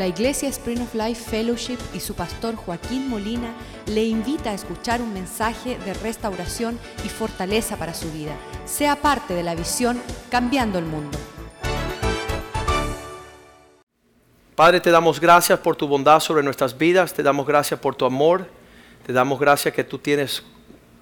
La 0.00 0.06
Iglesia 0.06 0.48
Spring 0.48 0.80
of 0.80 0.94
Life 0.94 1.30
Fellowship 1.30 1.76
y 1.92 2.00
su 2.00 2.14
pastor 2.14 2.56
Joaquín 2.56 3.10
Molina 3.10 3.52
le 3.84 4.02
invita 4.02 4.48
a 4.48 4.54
escuchar 4.54 5.02
un 5.02 5.12
mensaje 5.12 5.76
de 5.76 5.92
restauración 5.92 6.78
y 7.04 7.10
fortaleza 7.10 7.76
para 7.76 7.92
su 7.92 8.10
vida. 8.10 8.34
Sea 8.64 8.96
parte 8.96 9.34
de 9.34 9.42
la 9.42 9.54
visión 9.54 10.00
Cambiando 10.30 10.78
el 10.78 10.86
Mundo. 10.86 11.18
Padre, 14.54 14.80
te 14.80 14.90
damos 14.90 15.20
gracias 15.20 15.58
por 15.58 15.76
tu 15.76 15.86
bondad 15.86 16.20
sobre 16.20 16.42
nuestras 16.42 16.78
vidas, 16.78 17.12
te 17.12 17.22
damos 17.22 17.46
gracias 17.46 17.78
por 17.78 17.94
tu 17.94 18.06
amor, 18.06 18.48
te 19.04 19.12
damos 19.12 19.38
gracias 19.38 19.74
que 19.74 19.84
tú 19.84 19.98
tienes 19.98 20.42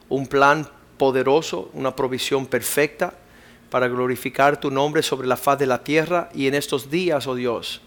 un 0.08 0.26
plan 0.26 0.68
poderoso, 0.96 1.70
una 1.72 1.94
provisión 1.94 2.46
perfecta 2.46 3.14
para 3.70 3.86
glorificar 3.86 4.58
tu 4.58 4.72
nombre 4.72 5.04
sobre 5.04 5.28
la 5.28 5.36
faz 5.36 5.56
de 5.56 5.66
la 5.66 5.84
tierra 5.84 6.30
y 6.34 6.48
en 6.48 6.56
estos 6.56 6.90
días, 6.90 7.28
oh 7.28 7.36
Dios 7.36 7.80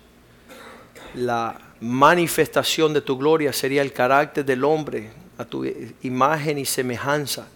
la 1.14 1.60
manifestación 1.82 2.94
de 2.94 3.02
tu 3.02 3.18
gloria 3.18 3.52
sería 3.52 3.82
el 3.82 3.92
carácter 3.92 4.46
del 4.46 4.64
hombre 4.64 5.10
a 5.38 5.46
tu 5.46 5.66
imagen 6.04 6.58
y 6.58 6.66
semejanza. 6.66 7.48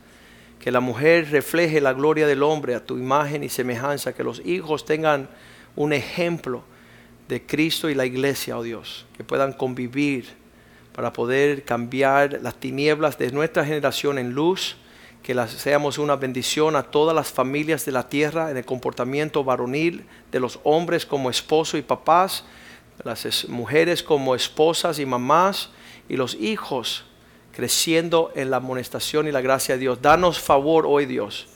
Que 0.60 0.72
la 0.72 0.80
mujer 0.80 1.30
refleje 1.30 1.80
la 1.80 1.94
gloria 1.94 2.26
del 2.26 2.42
hombre 2.42 2.74
a 2.74 2.84
tu 2.84 2.98
imagen 2.98 3.44
y 3.44 3.50
semejanza. 3.50 4.14
Que 4.14 4.24
los 4.24 4.44
hijos 4.46 4.84
tengan 4.84 5.30
un 5.76 5.94
ejemplo 5.94 6.64
de 7.28 7.46
Cristo 7.46 7.90
y 7.90 7.94
la 7.94 8.06
iglesia, 8.06 8.58
oh 8.58 8.64
Dios. 8.64 9.06
Que 9.16 9.24
puedan 9.24 9.54
convivir 9.54 10.26
para 10.96 11.14
poder 11.14 11.64
cambiar 11.64 12.40
las 12.42 12.56
tinieblas 12.56 13.18
de 13.20 13.32
nuestra 13.32 13.64
generación 13.64 14.18
en 14.18 14.32
luz. 14.32 14.78
Que 15.22 15.36
las, 15.36 15.52
seamos 15.52 16.00
una 16.00 16.16
bendición 16.16 16.76
a 16.76 16.84
todas 16.84 17.16
las 17.16 17.32
familias 17.32 17.86
de 17.86 17.92
la 17.92 18.10
tierra 18.10 18.50
en 18.50 18.58
el 18.58 18.66
comportamiento 18.66 19.44
varonil 19.44 20.06
de 20.32 20.40
los 20.40 20.60
hombres 20.64 21.06
como 21.06 21.30
esposo 21.30 21.78
y 21.78 21.84
papás 21.84 22.44
las 23.04 23.48
mujeres 23.50 24.04
como 24.04 24.36
esposas 24.36 25.00
y 25.00 25.06
mamás 25.06 25.70
y 26.10 26.16
los 26.16 26.36
hijos 26.36 27.06
creciendo 27.56 28.32
en 28.36 28.52
la 28.52 28.58
amonestación 28.58 29.28
y 29.28 29.32
la 29.32 29.42
gracia 29.42 29.76
de 29.76 29.82
Dios. 29.82 30.02
Danos 30.02 30.40
favor 30.40 30.86
hoy 30.86 31.06
Dios 31.06 31.48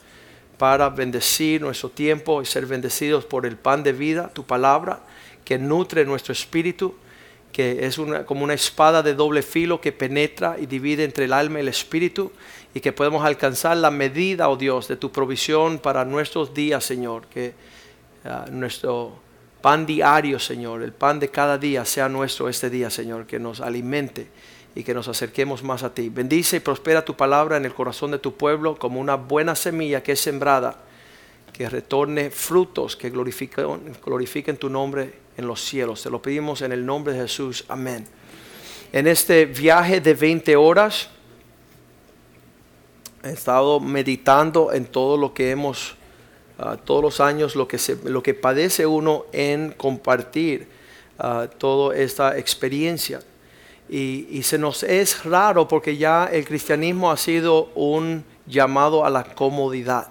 para 0.57 0.89
bendecir 0.89 1.61
nuestro 1.61 1.89
tiempo 1.89 2.41
y 2.41 2.45
ser 2.45 2.65
bendecidos 2.65 3.25
por 3.25 3.45
el 3.45 3.57
pan 3.57 3.83
de 3.83 3.93
vida, 3.93 4.29
tu 4.33 4.45
palabra, 4.45 5.01
que 5.43 5.57
nutre 5.57 6.05
nuestro 6.05 6.31
espíritu, 6.31 6.95
que 7.51 7.85
es 7.85 7.97
una, 7.97 8.25
como 8.25 8.43
una 8.43 8.53
espada 8.53 9.01
de 9.01 9.13
doble 9.13 9.41
filo 9.41 9.81
que 9.81 9.91
penetra 9.91 10.57
y 10.59 10.65
divide 10.65 11.03
entre 11.03 11.25
el 11.25 11.33
alma 11.33 11.59
y 11.59 11.61
el 11.61 11.69
espíritu, 11.69 12.31
y 12.73 12.79
que 12.79 12.91
podemos 12.91 13.25
alcanzar 13.25 13.77
la 13.77 13.89
medida, 13.89 14.49
oh 14.49 14.57
Dios, 14.57 14.87
de 14.87 14.95
tu 14.95 15.11
provisión 15.11 15.79
para 15.79 16.05
nuestros 16.05 16.53
días, 16.53 16.83
Señor, 16.83 17.27
que 17.27 17.53
ah, 18.25 18.45
nuestro 18.51 19.19
pan 19.61 19.85
diario, 19.85 20.39
Señor, 20.39 20.83
el 20.83 20.93
pan 20.93 21.19
de 21.19 21.29
cada 21.29 21.57
día 21.57 21.85
sea 21.85 22.09
nuestro 22.09 22.49
este 22.49 22.69
día, 22.69 22.89
Señor, 22.89 23.25
que 23.25 23.39
nos 23.39 23.61
alimente 23.61 24.27
y 24.75 24.83
que 24.83 24.93
nos 24.93 25.07
acerquemos 25.07 25.63
más 25.63 25.83
a 25.83 25.93
ti. 25.93 26.09
Bendice 26.09 26.57
y 26.57 26.59
prospera 26.59 27.03
tu 27.03 27.15
palabra 27.15 27.57
en 27.57 27.65
el 27.65 27.73
corazón 27.73 28.11
de 28.11 28.19
tu 28.19 28.35
pueblo 28.35 28.77
como 28.77 28.99
una 28.99 29.15
buena 29.15 29.55
semilla 29.55 30.01
que 30.01 30.13
es 30.13 30.19
sembrada, 30.21 30.77
que 31.51 31.69
retorne 31.69 32.29
frutos 32.29 32.95
que 32.95 33.09
glorifiquen, 33.09 34.57
tu 34.57 34.69
nombre 34.69 35.13
en 35.37 35.47
los 35.47 35.61
cielos. 35.61 36.03
Te 36.03 36.09
lo 36.09 36.21
pedimos 36.21 36.61
en 36.61 36.71
el 36.71 36.85
nombre 36.85 37.13
de 37.13 37.21
Jesús. 37.21 37.65
Amén. 37.67 38.05
En 38.93 39.07
este 39.07 39.45
viaje 39.45 39.99
de 39.99 40.13
20 40.13 40.55
horas, 40.55 41.09
he 43.23 43.31
estado 43.31 43.79
meditando 43.79 44.71
en 44.71 44.85
todo 44.85 45.17
lo 45.17 45.33
que 45.33 45.51
hemos 45.51 45.95
todos 46.83 47.01
los 47.01 47.19
años 47.19 47.55
lo 47.55 47.67
que, 47.67 47.77
se, 47.77 47.97
lo 48.03 48.21
que 48.21 48.33
padece 48.33 48.85
uno 48.85 49.25
en 49.31 49.71
compartir 49.71 50.67
uh, 51.19 51.47
toda 51.57 51.95
esta 51.95 52.37
experiencia. 52.37 53.21
Y, 53.87 54.27
y, 54.29 54.43
se 54.43 54.57
nos 54.57 54.83
es 54.83 55.25
raro 55.25 55.67
porque 55.67 55.97
ya 55.97 56.25
el 56.25 56.45
cristianismo 56.45 57.11
ha 57.11 57.17
sido 57.17 57.69
un 57.75 58.23
llamado 58.45 59.05
a 59.05 59.09
la 59.09 59.23
comodidad. 59.23 60.09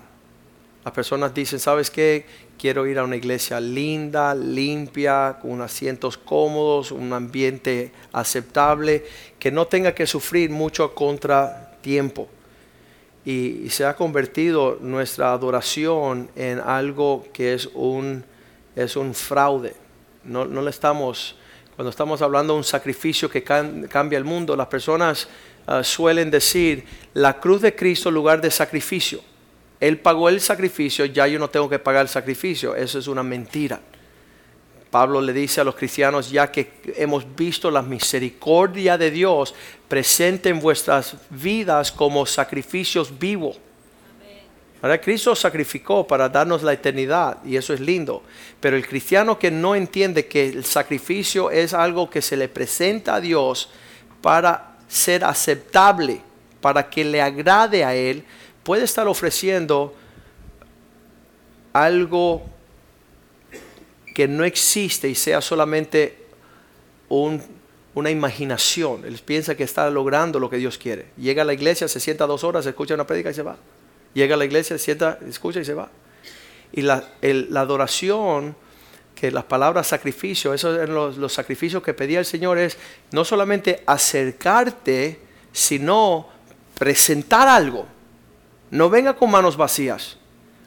Las 0.85 0.95
personas 0.95 1.33
dicen, 1.33 1.61
¿sabes 1.61 1.91
qué? 1.91 2.27
Quiero 2.59 2.87
ir 2.87 2.99
a 2.99 3.05
una 3.05 3.15
iglesia 3.15 3.61
linda, 3.61 4.35
limpia, 4.35 5.39
con 5.41 5.61
asientos 5.61 6.19
cómodos, 6.19 6.91
un 6.91 7.13
ambiente 7.13 7.93
aceptable, 8.13 9.05
que 9.39 9.53
no 9.53 9.67
tenga 9.67 9.95
que 9.95 10.07
sufrir 10.07 10.51
mucho 10.51 10.93
contratiempo 10.93 12.29
y, 13.29 13.69
se 13.69 13.85
ha 13.85 13.95
convertido 13.95 14.79
nuestra 14.81 15.35
adoración 15.35 16.31
en 16.35 16.61
algo 16.61 17.27
que 17.31 17.53
es 17.53 17.69
un, 17.75 18.25
es 18.75 18.97
un 18.97 19.15
fraude. 19.15 19.75
No, 20.25 20.47
no 20.47 20.63
le 20.63 20.71
estamos, 20.71 21.37
cuando 21.77 21.91
estamos 21.91 22.23
hablando 22.23 22.55
de 22.55 22.61
un 22.61 22.65
sacrificio 22.65 23.29
que 23.29 23.43
cambia 23.43 24.17
el 24.17 24.25
mundo, 24.25 24.57
las 24.57 24.69
personas 24.69 25.29
ah, 25.67 25.85
suelen 25.85 26.31
decir, 26.31 26.87
la 27.13 27.39
cruz 27.39 27.61
de 27.61 27.77
Cristo 27.77 28.11
lugar 28.11 28.41
de 28.41 28.51
sacrificio. 28.51 29.21
Él 29.79 29.99
pagó 29.99 30.31
el 30.31 30.41
sacrificio, 30.41 31.05
ya 31.05 31.27
yo 31.27 31.39
no 31.39 31.51
tengo 31.51 31.69
que 31.69 31.79
pagar 31.79 32.03
el 32.03 32.09
sacrificio. 32.09 32.75
Eso 32.75 32.99
es 32.99 33.09
una 33.09 33.23
mentira. 33.23 33.79
Pablo 34.91 35.21
le 35.21 35.33
dice 35.33 35.61
a 35.61 35.65
los 35.65 35.75
cristianos, 35.75 36.31
ya 36.31 36.51
que 36.51 36.71
hemos 36.97 37.25
visto 37.37 37.71
la 37.71 37.83
misericordia 37.83 38.97
de 38.97 39.11
Dios 39.11 39.55
presente 39.87 40.49
en 40.49 40.61
vuestras 40.61 41.17
vidas 41.31 41.93
como 41.93 42.25
sacrificios 42.25 43.19
vivos. 43.19 43.59
Ahora 44.81 45.01
Cristo 45.01 45.35
sacrificó 45.35 46.07
para 46.07 46.29
darnos 46.29 46.63
la 46.63 46.73
eternidad 46.73 47.39
y 47.45 47.57
eso 47.57 47.75
es 47.75 47.81
lindo. 47.81 48.23
Pero 48.61 48.77
el 48.77 48.87
cristiano 48.87 49.39
que 49.39 49.51
no 49.51 49.75
entiende 49.75 50.27
que 50.27 50.49
el 50.49 50.65
sacrificio 50.65 51.51
es 51.51 51.75
algo 51.75 52.09
que 52.09 52.23
se 52.23 52.37
le 52.37 52.49
presenta 52.49 53.17
a 53.17 53.21
Dios 53.21 53.71
para 54.23 54.77
ser 54.87 55.25
aceptable, 55.25 56.23
para 56.61 56.89
que 56.89 57.05
le 57.05 57.21
agrade 57.21 57.85
a 57.85 57.95
Él, 57.95 58.25
puede 58.63 58.85
estar 58.85 59.09
ofreciendo 59.09 59.95
algo 61.73 62.43
que 64.19 64.27
no 64.27 64.43
existe 64.43 65.09
y 65.09 65.15
sea 65.15 65.41
solamente 65.41 66.27
una 67.09 68.11
imaginación. 68.11 69.05
Él 69.05 69.17
piensa 69.25 69.55
que 69.55 69.63
está 69.63 69.89
logrando 69.91 70.41
lo 70.41 70.51
que 70.51 70.57
Dios 70.57 70.77
quiere. 70.77 71.07
Llega 71.17 71.43
a 71.43 71.45
la 71.45 71.53
iglesia, 71.53 71.87
se 71.87 72.01
sienta 72.01 72.27
dos 72.27 72.43
horas, 72.43 72.67
escucha 72.67 72.95
una 72.95 73.07
prédica 73.07 73.31
y 73.31 73.35
se 73.35 73.45
va. 73.45 73.57
Llega 74.15 74.35
a 74.35 74.37
la 74.37 74.45
iglesia, 74.45 74.77
se 74.77 74.83
sienta, 74.83 75.21
escucha 75.29 75.61
y 75.61 75.65
se 75.65 75.73
va. 75.73 75.89
Y 76.73 76.83
la, 76.83 77.05
adoración, 77.55 78.57
que 79.15 79.31
las 79.31 79.45
palabras 79.45 79.87
sacrificio, 79.87 80.53
esos 80.53 80.77
eran 80.77 80.97
los, 80.97 81.17
los 81.17 81.33
sacrificios 81.33 81.81
que 81.81 81.95
pedía 81.95 82.19
el 82.19 82.27
Señor, 82.27 82.59
es 82.59 82.77
no 83.13 83.25
solamente 83.25 83.85
acercarte, 83.87 85.21
sino 85.53 86.27
presentar 86.77 87.47
algo. 87.47 87.87
No 88.73 88.91
venga 88.91 89.15
con 89.15 89.31
manos 89.31 89.57
vacías. 89.57 90.17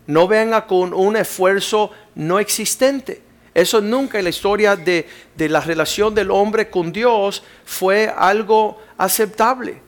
No 0.07 0.29
venga 0.29 0.65
con 0.67 0.93
un 0.93 1.17
esfuerzo 1.17 1.91
no 2.15 2.39
existente. 2.39 3.29
Eso 3.53 3.81
nunca 3.81 4.17
en 4.17 4.23
la 4.23 4.29
historia 4.29 4.75
de, 4.75 5.05
la 5.37 5.59
relación 5.59 6.15
del 6.15 6.31
hombre 6.31 6.69
con 6.69 6.91
Dios 6.91 7.43
fue 7.65 8.11
algo 8.15 8.79
aceptable. 8.97 9.81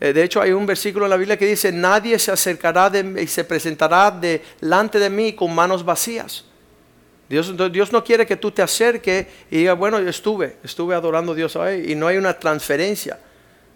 Eh, 0.00 0.14
de 0.14 0.24
hecho, 0.24 0.40
hay 0.40 0.52
un 0.52 0.64
versículo 0.64 1.04
en 1.04 1.10
la 1.10 1.16
Biblia 1.18 1.36
que 1.36 1.46
dice, 1.46 1.70
nadie 1.70 2.18
se 2.18 2.32
acercará 2.32 2.90
y 3.20 3.26
se 3.26 3.44
presentará 3.44 4.10
delante 4.10 4.98
de 4.98 5.10
mí 5.10 5.34
con 5.34 5.54
manos 5.54 5.84
vacías. 5.84 6.44
Dios, 7.28 7.54
Dios 7.70 7.92
no 7.92 8.02
quiere 8.02 8.26
que 8.26 8.36
tú 8.36 8.50
te 8.50 8.62
acerques 8.62 9.26
y 9.50 9.58
digas, 9.58 9.78
bueno, 9.78 10.00
yo 10.00 10.08
estuve, 10.08 10.56
estuve 10.64 10.94
adorando 10.94 11.32
a 11.32 11.34
Dios 11.34 11.54
hoy 11.54 11.92
y 11.92 11.94
no 11.94 12.06
hay 12.06 12.16
una 12.16 12.38
transferencia. 12.38 13.20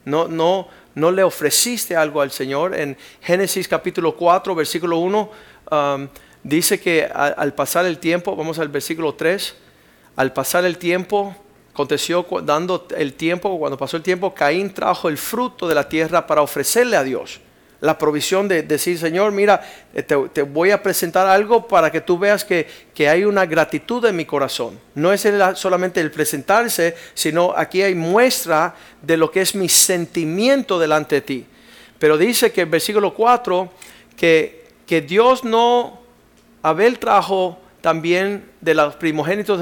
No, 0.06 0.26
no, 0.26 0.69
no 0.94 1.11
le 1.11 1.22
ofreciste 1.22 1.94
algo 1.94 2.21
al 2.21 2.31
Señor. 2.31 2.75
En 2.75 2.97
Génesis 3.21 3.69
capítulo 3.69 4.16
4, 4.16 4.55
versículo 4.55 4.99
1, 4.99 5.31
dice 6.44 6.78
que 6.78 7.05
al 7.05 7.55
pasar 7.55 7.87
el 7.87 7.99
tiempo, 7.99 8.37
vamos 8.37 8.59
al 8.60 8.69
versículo 8.69 9.15
3, 9.15 9.56
al 10.16 10.32
pasar 10.32 10.65
el 10.65 10.78
tiempo, 10.78 11.34
aconteció 11.72 12.25
dando 12.44 12.87
el 12.96 13.14
tiempo, 13.14 13.58
cuando 13.58 13.76
pasó 13.76 13.96
el 13.96 14.05
tiempo, 14.05 14.32
Caín 14.32 14.73
trajo 14.73 15.08
el 15.08 15.19
fruto 15.19 15.67
de 15.67 15.75
la 15.75 15.88
tierra 15.88 16.25
para 16.25 16.43
ofrecerle 16.43 16.96
a 16.96 17.02
Dios. 17.02 17.41
La 17.81 17.99
provisión 17.99 18.46
de 18.46 18.62
decir, 18.62 18.96
Señor, 18.96 19.32
mira, 19.32 19.61
eh, 19.93 20.02
te, 20.02 20.43
voy 20.43 20.70
a 20.70 20.82
presentar 20.82 21.26
algo 21.26 21.67
para 21.67 21.91
que 21.91 22.00
tú 22.00 22.17
veas 22.17 22.44
que, 22.44 22.67
que, 22.94 23.08
hay 23.08 23.25
una 23.25 23.44
gratitud 23.44 24.05
en 24.06 24.17
mi 24.17 24.25
corazón. 24.25 24.79
No 24.94 25.12
es 25.12 25.29
solamente 25.56 26.00
el 26.00 26.11
presentarse, 26.11 26.94
sino 27.12 27.52
aquí 27.56 27.82
hay 27.82 27.94
muestra 27.94 28.75
de 29.02 29.17
lo 29.17 29.31
que 29.31 29.40
es 29.40 29.55
mi 29.55 29.69
sentimiento 29.69 30.79
delante 30.79 31.17
de 31.17 31.20
ti. 31.20 31.47
Pero 31.99 32.17
dice 32.17 32.52
que 32.52 32.62
el 32.62 32.69
versículo 32.69 33.12
4, 33.12 33.70
que, 34.17 34.64
que 34.87 35.00
Dios 35.02 35.44
no 35.44 36.04
Abel 36.64 36.99
trajo 36.99 37.58
también 37.82 38.50
de 38.62 38.72
los 38.72 38.96
primogénitos 38.96 39.61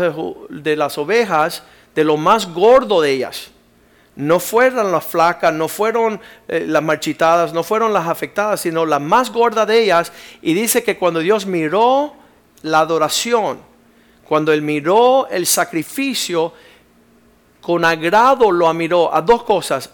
de, 0.49 0.77
las 0.77 0.97
ovejas, 0.99 1.65
de 1.97 2.05
lo 2.05 2.17
más 2.17 2.47
gordo 2.55 3.01
de 3.01 3.11
ellas. 3.11 3.51
No 4.15 4.39
fueron 4.39 4.93
las 4.93 5.05
flacas, 5.05 5.53
no 5.53 5.67
fueron 5.67 6.21
eh, 6.47 6.65
las 6.65 6.81
marchitadas, 6.81 7.53
no 7.53 7.65
fueron 7.65 7.93
las 7.93 8.07
afectadas, 8.07 8.61
sino 8.61 8.87
la 8.87 9.01
más 9.01 9.33
gorda 9.33 9.67
de 9.67 9.83
ellas. 9.83 10.13
Y 10.43 10.55
dice 10.55 10.85
que 10.85 10.97
cuando 10.97 11.19
Dios 11.19 11.45
miró 11.45 12.15
la 12.63 12.79
adoración, 12.79 13.59
cuando 14.29 14.53
Él 14.53 14.63
miró 14.63 15.27
el 15.27 15.45
sacrificio, 15.45 16.53
con 17.61 17.85
agrado 17.85 18.53
lo 18.53 18.73
miró 18.75 19.13
a 19.13 19.21
dos 19.23 19.43
cosas, 19.43 19.91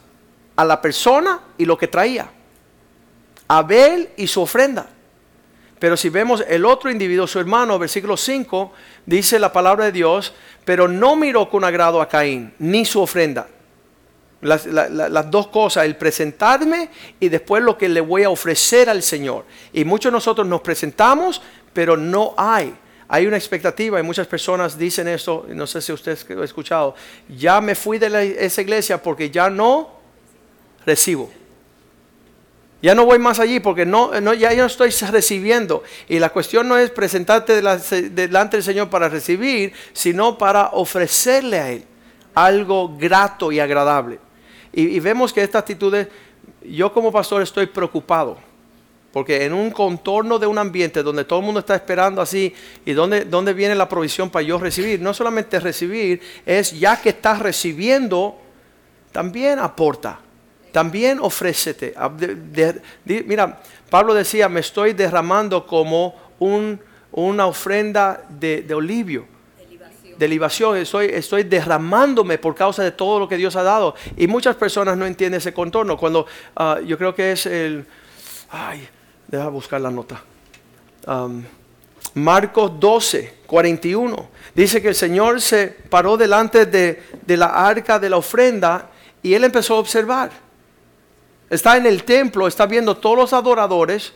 a 0.57 0.63
la 0.63 0.79
persona 0.83 1.41
y 1.57 1.65
lo 1.65 1.79
que 1.79 1.89
traía. 1.89 2.31
Abel 3.49 4.11
y 4.19 4.27
su 4.27 4.43
ofrenda. 4.43 4.91
Pero 5.79 5.97
si 5.97 6.09
vemos 6.09 6.45
el 6.49 6.65
otro 6.65 6.91
individuo, 6.91 7.27
su 7.27 7.39
hermano, 7.39 7.79
versículo 7.79 8.17
5, 8.17 8.73
dice 9.07 9.39
la 9.39 9.53
palabra 9.53 9.87
de 9.87 9.93
Dios, 9.93 10.33
pero 10.65 10.89
no 10.89 11.15
miró 11.17 11.49
con 11.49 11.65
agrado 11.65 12.01
a 12.01 12.09
Caín, 12.09 12.53
ni 12.59 12.85
su 12.85 13.01
ofrenda. 13.01 13.47
Las, 14.41 14.67
dos 15.31 15.49
cosas, 15.49 15.85
el 15.85 15.97
presentarme 15.97 16.91
y 17.19 17.29
después 17.29 17.63
lo 17.63 17.77
que 17.77 17.89
le 17.89 18.01
voy 18.01 18.23
a 18.23 18.31
ofrecer 18.31 18.89
al 18.89 19.03
Señor. 19.03 19.45
Y 19.73 19.85
muchos 19.85 20.13
de 20.13 20.17
nosotros 20.17 20.47
nos 20.47 20.61
presentamos, 20.61 21.43
pero 21.73 21.97
no 21.97 22.35
hay. 22.37 22.75
Hay 23.09 23.27
una 23.27 23.37
expectativa 23.37 23.99
y 23.99 24.03
muchas 24.03 24.27
personas 24.27 24.79
dicen 24.79 25.09
esto, 25.09 25.47
no 25.49 25.67
sé 25.67 25.81
si 25.81 25.93
usted 25.93 26.17
ha 26.39 26.45
escuchado, 26.45 26.95
ya 27.29 27.61
me 27.61 27.75
fui 27.75 27.99
de 27.99 28.37
esa 28.39 28.61
iglesia 28.61 29.03
porque 29.03 29.31
ya 29.31 29.49
no 29.49 29.91
recibo. 30.85 31.31
Ya 32.81 32.95
no 32.95 33.05
voy 33.05 33.19
más 33.19 33.41
allí 33.41 33.59
porque 33.59 33.85
no, 33.85 34.13
ya 34.35 34.53
yo 34.53 34.63
no 34.63 34.67
estoy 34.67 34.91
recibiendo. 34.91 35.83
Y 36.09 36.19
la 36.19 36.31
cuestión 36.31 36.69
no 36.69 36.77
es 36.79 36.91
presentarte 36.91 37.61
delante 37.61 38.57
del 38.57 38.65
Señor 38.65 38.89
para 38.89 39.09
recibir, 39.09 39.73
sino 39.93 40.39
para 40.39 40.69
ofrecerle 40.69 41.59
a 41.59 41.71
Él 41.73 41.85
algo 42.35 42.97
grato 42.97 43.51
y 43.51 43.59
agradable. 43.59 44.21
Y, 44.73 45.01
vemos 45.01 45.33
que 45.33 45.43
esta 45.43 45.59
actitud, 45.59 45.93
yo 46.63 46.93
como 46.93 47.11
pastor 47.11 47.43
estoy 47.43 47.67
preocupado. 47.67 48.39
Porque 49.13 49.45
en 49.45 49.55
un 49.55 49.71
contorno 49.71 50.39
de 50.39 50.47
un 50.47 50.59
ambiente 50.59 51.03
donde 51.03 51.25
todo 51.25 51.41
el 51.41 51.45
mundo 51.47 51.61
está 51.61 51.75
esperando 51.75 52.21
así, 52.21 52.55
y 52.85 52.93
donde, 52.93 53.25
donde 53.25 53.55
viene 53.55 53.75
la 53.75 53.89
provisión 53.89 54.31
para 54.31 54.43
yo 54.45 54.59
recibir, 54.59 55.01
no 55.01 55.13
solamente 55.15 55.59
recibir, 55.59 56.21
es 56.47 56.79
ya 56.79 57.01
que 57.01 57.09
estás 57.09 57.41
recibiendo, 57.41 58.37
también 59.11 59.59
aporta 59.59 60.21
también 60.73 61.19
ofrécete. 61.21 61.95
Mira, 63.05 63.61
Pablo 63.91 64.15
decía, 64.15 64.49
me 64.49 64.61
estoy 64.61 64.93
derramando 64.93 65.67
como 65.67 66.15
una 67.13 67.47
ofrenda 67.47 68.25
de, 68.29 68.67
olivio. 68.75 69.27
De 70.19 70.27
libación, 70.27 70.77
estoy, 70.77 71.45
derramándome 71.45 72.39
por 72.39 72.55
causa 72.55 72.83
de 72.83 72.91
todo 72.91 73.21
lo 73.21 73.29
que 73.29 73.37
Dios 73.37 73.55
ha 73.57 73.63
dado. 73.63 73.95
Y 74.17 74.27
muchas 74.27 74.57
personas 74.57 74.97
no 74.97 75.07
entienden 75.07 75.39
ese 75.39 75.55
contorno. 75.55 75.97
Cuando 75.97 76.27
ah, 76.57 76.79
yo 76.85 76.99
creo 76.99 77.15
que 77.15 77.33
es 77.33 77.47
el. 77.47 77.87
Ay, 78.51 78.89
deja 79.27 79.49
buscar 79.49 79.81
la 79.81 79.91
nota. 79.91 80.23
Marcos 82.15 82.73
12, 82.81 83.35
41. 83.47 84.29
Dice 84.55 84.83
que 84.83 84.89
el 84.89 84.95
Señor 84.95 85.41
se 85.41 85.69
paró 85.69 86.17
delante 86.17 86.67
de, 86.67 87.03
de 87.25 87.37
la 87.37 87.47
arca 87.47 87.99
de 87.99 88.11
la 88.11 88.17
ofrenda 88.17 88.91
y 89.23 89.35
él 89.35 89.45
empezó 89.45 89.77
a 89.77 89.79
observar. 89.79 90.48
Está 91.51 91.77
en 91.77 91.87
el 91.87 92.05
templo, 92.05 92.47
está 92.47 92.67
viendo 92.67 92.97
todos 92.97 93.17
los 93.17 93.33
adoradores, 93.33 94.13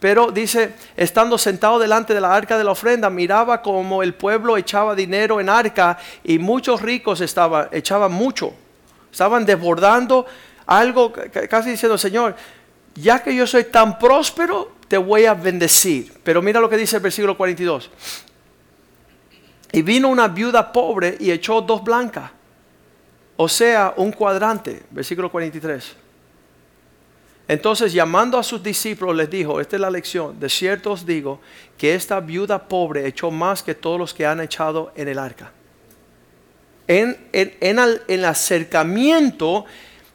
pero 0.00 0.30
dice, 0.30 0.74
estando 0.96 1.38
sentado 1.38 1.78
delante 1.78 2.14
de 2.14 2.20
la 2.20 2.34
arca 2.34 2.58
de 2.58 2.64
la 2.64 2.72
ofrenda, 2.72 3.08
miraba 3.08 3.62
como 3.62 4.02
el 4.02 4.14
pueblo 4.14 4.56
echaba 4.56 4.94
dinero 4.94 5.40
en 5.40 5.48
arca 5.48 5.98
y 6.22 6.38
muchos 6.38 6.82
ricos 6.82 7.20
estaban, 7.20 7.68
echaban 7.72 8.12
mucho. 8.12 8.52
Estaban 9.10 9.46
desbordando 9.46 10.26
algo, 10.66 11.12
casi 11.48 11.70
diciendo, 11.70 11.96
Señor, 11.96 12.34
ya 12.94 13.22
que 13.22 13.34
yo 13.34 13.46
soy 13.46 13.64
tan 13.64 13.98
próspero, 13.98 14.72
te 14.88 14.98
voy 14.98 15.26
a 15.26 15.34
bendecir. 15.34 16.12
Pero 16.22 16.42
mira 16.42 16.60
lo 16.60 16.68
que 16.68 16.76
dice 16.76 16.96
el 16.96 17.02
versículo 17.02 17.36
42. 17.36 17.90
Y 19.72 19.82
vino 19.82 20.08
una 20.08 20.28
viuda 20.28 20.72
pobre 20.72 21.16
y 21.18 21.30
echó 21.30 21.60
dos 21.60 21.82
blancas. 21.82 22.30
O 23.36 23.48
sea, 23.48 23.94
un 23.96 24.12
cuadrante. 24.12 24.82
Versículo 24.90 25.30
43. 25.30 26.03
Entonces 27.46 27.92
llamando 27.92 28.38
a 28.38 28.42
sus 28.42 28.62
discípulos 28.62 29.14
les 29.14 29.28
dijo, 29.28 29.60
esta 29.60 29.76
es 29.76 29.80
la 29.80 29.90
lección, 29.90 30.40
de 30.40 30.48
cierto 30.48 30.92
os 30.92 31.04
digo 31.04 31.40
que 31.76 31.94
esta 31.94 32.20
viuda 32.20 32.68
pobre 32.68 33.06
echó 33.06 33.30
más 33.30 33.62
que 33.62 33.74
todos 33.74 33.98
los 33.98 34.14
que 34.14 34.24
han 34.24 34.40
echado 34.40 34.92
en 34.96 35.08
el 35.08 35.18
arca. 35.18 35.52
En, 36.86 37.16
el 37.32 38.24
acercamiento, 38.24 39.64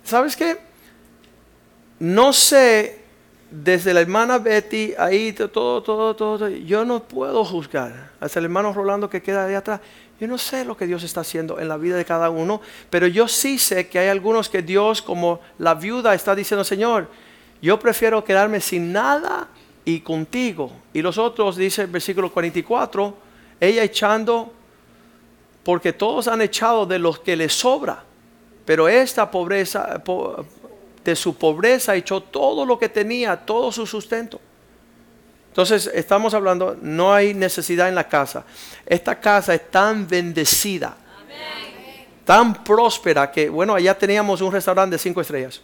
¿sabes 0.03 0.35
qué? 0.35 0.57
No 1.99 2.33
sé, 2.33 2.99
desde 3.51 3.93
la 3.93 4.01
hermana 4.01 4.37
Betty, 4.37 4.93
ahí 4.97 5.33
todo, 5.33 5.81
todo, 5.83 6.15
todo, 6.15 6.47
yo 6.47 6.85
no 6.85 7.03
puedo 7.03 7.43
juzgar. 7.43 8.11
Hasta 8.19 8.39
el 8.39 8.45
hermano 8.45 8.73
Rolando 8.73 9.09
que 9.09 9.21
queda 9.21 9.45
ahí 9.45 9.53
atrás, 9.53 9.81
yo 10.19 10.27
no 10.27 10.37
sé 10.37 10.65
lo 10.65 10.75
que 10.75 10.85
Dios 10.85 11.03
está 11.03 11.21
haciendo 11.21 11.59
en 11.59 11.69
la 11.69 11.77
vida 11.77 11.95
de 11.95 12.03
cada 12.03 12.29
uno, 12.29 12.61
pero 12.89 13.07
yo 13.07 13.27
sí 13.27 13.57
sé 13.57 13.87
que 13.87 13.99
hay 13.99 14.09
algunos 14.09 14.49
que 14.49 14.61
Dios, 14.61 15.01
como 15.01 15.39
la 15.57 15.75
viuda, 15.75 16.13
está 16.13 16.35
diciendo, 16.35 16.63
Señor, 16.63 17.07
yo 17.61 17.79
prefiero 17.79 18.23
quedarme 18.23 18.59
sin 18.59 18.91
nada 18.91 19.47
y 19.85 20.01
contigo. 20.01 20.71
Y 20.93 21.01
los 21.01 21.17
otros, 21.17 21.55
dice 21.55 21.83
el 21.83 21.87
versículo 21.87 22.31
44, 22.31 23.15
ella 23.61 23.83
echando, 23.83 24.51
porque 25.63 25.93
todos 25.93 26.27
han 26.27 26.41
echado 26.41 26.85
de 26.85 26.99
los 26.99 27.19
que 27.19 27.37
les 27.37 27.53
sobra, 27.53 28.03
pero 28.65 28.89
esta 28.89 29.31
pobreza, 29.31 30.01
de 31.03 31.15
su 31.15 31.35
pobreza 31.35 31.95
echó 31.95 32.21
todo 32.21 32.65
lo 32.65 32.77
que 32.77 32.89
tenía, 32.89 33.37
todo 33.37 33.71
su 33.71 33.87
sustento. 33.87 34.41
Entonces 35.59 35.91
estamos 35.93 36.33
hablando, 36.33 36.77
no 36.81 37.13
hay 37.13 37.33
necesidad 37.33 37.89
en 37.89 37.95
la 37.95 38.07
casa. 38.07 38.45
Esta 38.85 39.19
casa 39.19 39.53
es 39.53 39.69
tan 39.69 40.07
bendecida, 40.07 40.95
tan 42.23 42.63
próspera 42.63 43.29
que, 43.29 43.49
bueno, 43.49 43.75
allá 43.75 43.93
teníamos 43.97 44.39
un 44.39 44.53
restaurante 44.53 44.95
de 44.95 44.99
cinco 44.99 45.19
estrellas. 45.19 45.59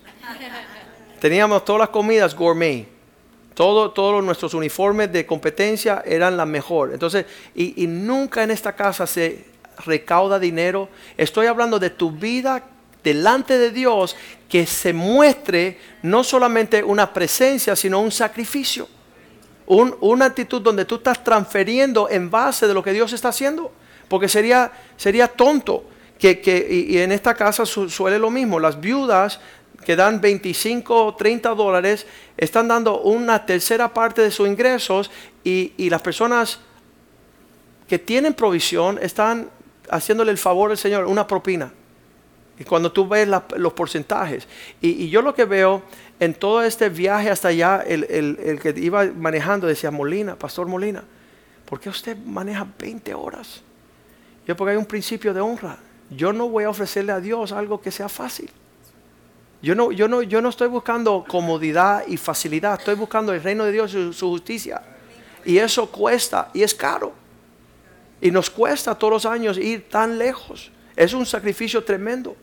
Teníamos 1.22 1.64
todas 1.64 1.80
las 1.80 1.90
comidas 1.92 2.36
gourmet. 2.36 2.90
Todo, 3.54 3.92
todos 3.92 4.22
nuestros 4.22 4.54
uniformes 4.54 5.14
de 5.14 5.26
competencia 5.26 6.04
eran 6.06 6.36
la 6.36 6.46
mejor. 6.46 6.92
Entonces, 6.92 7.26
y, 7.56 7.82
y 7.82 7.88
nunca 7.88 8.44
en 8.44 8.52
esta 8.52 8.76
casa 8.76 9.08
se 9.08 9.46
recauda 9.86 10.40
dinero. 10.40 10.90
Estoy 11.16 11.48
hablando 11.48 11.80
de 11.80 11.92
tu 11.92 12.12
vida 12.12 12.62
delante 13.02 13.58
de 13.58 13.72
Dios 13.72 14.18
que 14.50 14.66
se 14.66 14.92
muestre 14.92 15.80
no 16.02 16.22
solamente 16.22 16.84
una 16.84 17.14
presencia, 17.14 17.78
sino 17.78 18.02
un 18.02 18.12
sacrificio 18.12 18.90
una 19.68 20.26
actitud 20.26 20.62
donde 20.62 20.86
tú 20.86 20.96
estás 20.96 21.24
transfiriendo 21.24 22.10
en 22.10 22.30
base 22.30 22.68
de 22.68 22.74
lo 22.74 22.84
que 22.84 22.94
Dios 22.94 23.14
está 23.14 23.30
haciendo. 23.30 23.72
Porque 24.08 24.28
sería, 24.28 24.72
sería 24.98 25.28
tonto 25.28 25.86
que, 26.20 26.68
y, 26.70 26.98
en 26.98 27.12
esta 27.12 27.34
casa 27.34 27.66
suele 27.66 28.20
lo 28.20 28.30
mismo, 28.30 28.60
las 28.60 28.80
viudas 28.80 29.40
que 29.84 29.96
dan 29.96 30.22
25 30.22 31.06
o 31.06 31.16
30 31.16 31.50
dólares 31.54 32.06
están 32.38 32.68
dando 32.68 33.02
una 33.02 33.46
tercera 33.46 33.94
parte 33.94 34.22
de 34.22 34.32
sus 34.32 34.48
ingresos 34.48 35.12
y, 35.44 35.90
las 35.90 36.02
personas 36.02 36.60
que 37.88 38.00
tienen 38.00 38.34
provisión 38.34 38.98
están 39.02 39.50
haciéndole 39.90 40.32
el 40.32 40.38
favor 40.38 40.72
al 40.72 40.78
Señor, 40.78 41.06
una 41.06 41.28
propina. 41.28 41.72
Y 42.58 42.64
cuando 42.64 42.92
tú 42.92 43.08
ves 43.08 43.28
los 43.58 43.74
porcentajes, 43.74 44.48
y, 44.82 45.10
yo 45.10 45.22
lo 45.22 45.36
que 45.36 45.46
veo 45.46 45.84
en 46.20 46.34
todo 46.34 46.64
este 46.64 46.90
viaje 46.90 47.30
hasta 47.30 47.50
allá, 47.50 47.84
el, 47.86 48.60
que 48.62 48.74
iba 48.78 49.06
manejando 49.06 49.68
decía, 49.68 49.92
Molina, 49.92 50.36
Pastor 50.36 50.68
Molina, 50.68 51.04
¿por 51.66 51.80
qué 51.80 51.90
usted 51.90 52.18
maneja 52.18 52.66
20 52.80 53.14
horas? 53.14 53.62
Yo 54.48 54.56
porque 54.56 54.72
hay 54.72 54.78
un 54.78 54.86
principio 54.86 55.34
de 55.34 55.42
honra. 55.42 55.78
Yo 56.10 56.32
no 56.32 56.48
voy 56.48 56.64
a 56.64 56.70
ofrecerle 56.70 57.12
a 57.12 57.20
Dios 57.20 57.52
algo 57.52 57.82
que 57.82 57.92
sea 57.92 58.08
fácil. 58.08 58.50
Yo 59.62 59.74
no, 59.74 59.92
yo 59.92 60.08
no, 60.08 60.22
yo 60.22 60.42
no 60.42 60.50
estoy 60.50 60.68
buscando 60.68 61.26
comodidad 61.28 62.04
y 62.08 62.18
facilidad, 62.18 62.80
estoy 62.80 62.96
buscando 62.96 63.34
el 63.34 63.42
reino 63.42 63.66
de 63.66 63.72
Dios 63.72 63.94
y 63.96 64.14
su 64.14 64.30
justicia. 64.30 64.82
Y 65.44 65.58
eso 65.58 65.92
cuesta 65.92 66.50
y 66.54 66.64
es 66.64 66.74
caro. 66.74 67.14
Y 68.22 68.32
nos 68.32 68.50
cuesta 68.50 68.96
todos 68.96 69.12
los 69.12 69.26
años 69.26 69.58
ir 69.58 69.90
tan 69.90 70.18
lejos. 70.18 70.72
Es 70.96 71.14
un 71.14 71.26
sacrificio 71.26 71.84
tremendo. 71.84 72.36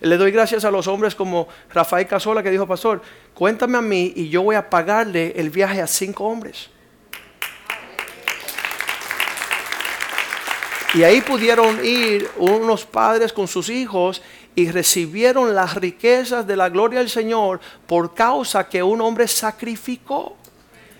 Le 0.00 0.16
doy 0.16 0.30
gracias 0.30 0.64
a 0.64 0.70
los 0.70 0.86
hombres 0.86 1.14
como 1.14 1.48
Rafael 1.72 2.06
Casola 2.06 2.42
que 2.42 2.50
dijo, 2.50 2.66
pastor, 2.66 3.00
cuéntame 3.34 3.78
a 3.78 3.82
mí 3.82 4.12
y 4.14 4.28
yo 4.28 4.42
voy 4.42 4.56
a 4.56 4.68
pagarle 4.68 5.32
el 5.36 5.50
viaje 5.50 5.80
a 5.80 5.86
cinco 5.86 6.24
hombres. 6.24 6.70
Y 10.94 11.02
ahí 11.02 11.20
pudieron 11.20 11.84
ir 11.84 12.28
unos 12.36 12.84
padres 12.86 13.32
con 13.32 13.48
sus 13.48 13.68
hijos 13.68 14.22
y 14.54 14.70
recibieron 14.70 15.54
las 15.54 15.74
riquezas 15.74 16.46
de 16.46 16.56
la 16.56 16.70
gloria 16.70 17.00
del 17.00 17.10
Señor 17.10 17.60
por 17.86 18.14
causa 18.14 18.68
que 18.68 18.82
un 18.82 19.00
hombre 19.02 19.28
sacrificó. 19.28 20.36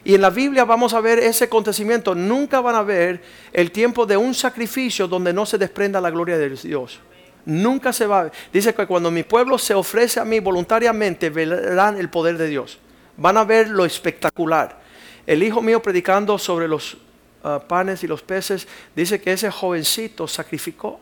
Y 0.05 0.15
en 0.15 0.21
la 0.21 0.31
Biblia 0.31 0.65
vamos 0.65 0.93
a 0.93 1.01
ver 1.01 1.19
ese 1.19 1.45
acontecimiento. 1.45 2.15
Nunca 2.15 2.61
van 2.61 2.77
a 2.77 2.83
ver 2.83 3.23
el 3.53 3.73
tiempo 3.73 4.07
de 4.07 4.17
un 4.17 4.35
sacrificio 4.35 5.09
donde 5.09 5.33
no 5.33 5.47
se 5.47 5.59
desprenda 5.59 6.01
la 6.01 6.11
gloria 6.11 6.37
de 6.37 6.51
Dios. 6.51 7.01
Nunca 7.47 7.93
se 7.93 8.07
va. 8.07 8.31
Dice 8.53 8.75
que 8.75 8.87
cuando 8.87 9.11
mi 9.11 9.23
pueblo 9.23 9.57
se 9.57 9.73
ofrece 9.73 10.19
a 10.19 10.25
mí 10.25 10.41
voluntariamente, 10.41 11.31
verán 11.31 11.97
el 11.97 12.11
poder 12.11 12.37
de 12.37 12.49
Dios. 12.49 12.79
Van 13.17 13.37
a 13.37 13.45
ver 13.45 13.69
lo 13.69 13.85
espectacular. 13.85 14.81
El 15.27 15.43
hijo 15.45 15.63
mío 15.63 15.81
predicando 15.81 16.39
sobre 16.39 16.67
los 16.67 16.99
ah, 17.45 17.63
panes 17.67 18.03
y 18.03 18.09
los 18.09 18.21
peces, 18.21 18.67
dice 18.97 19.21
que 19.21 19.33
ese 19.33 19.51
jovencito 19.51 20.27
sacrificó. 20.27 20.99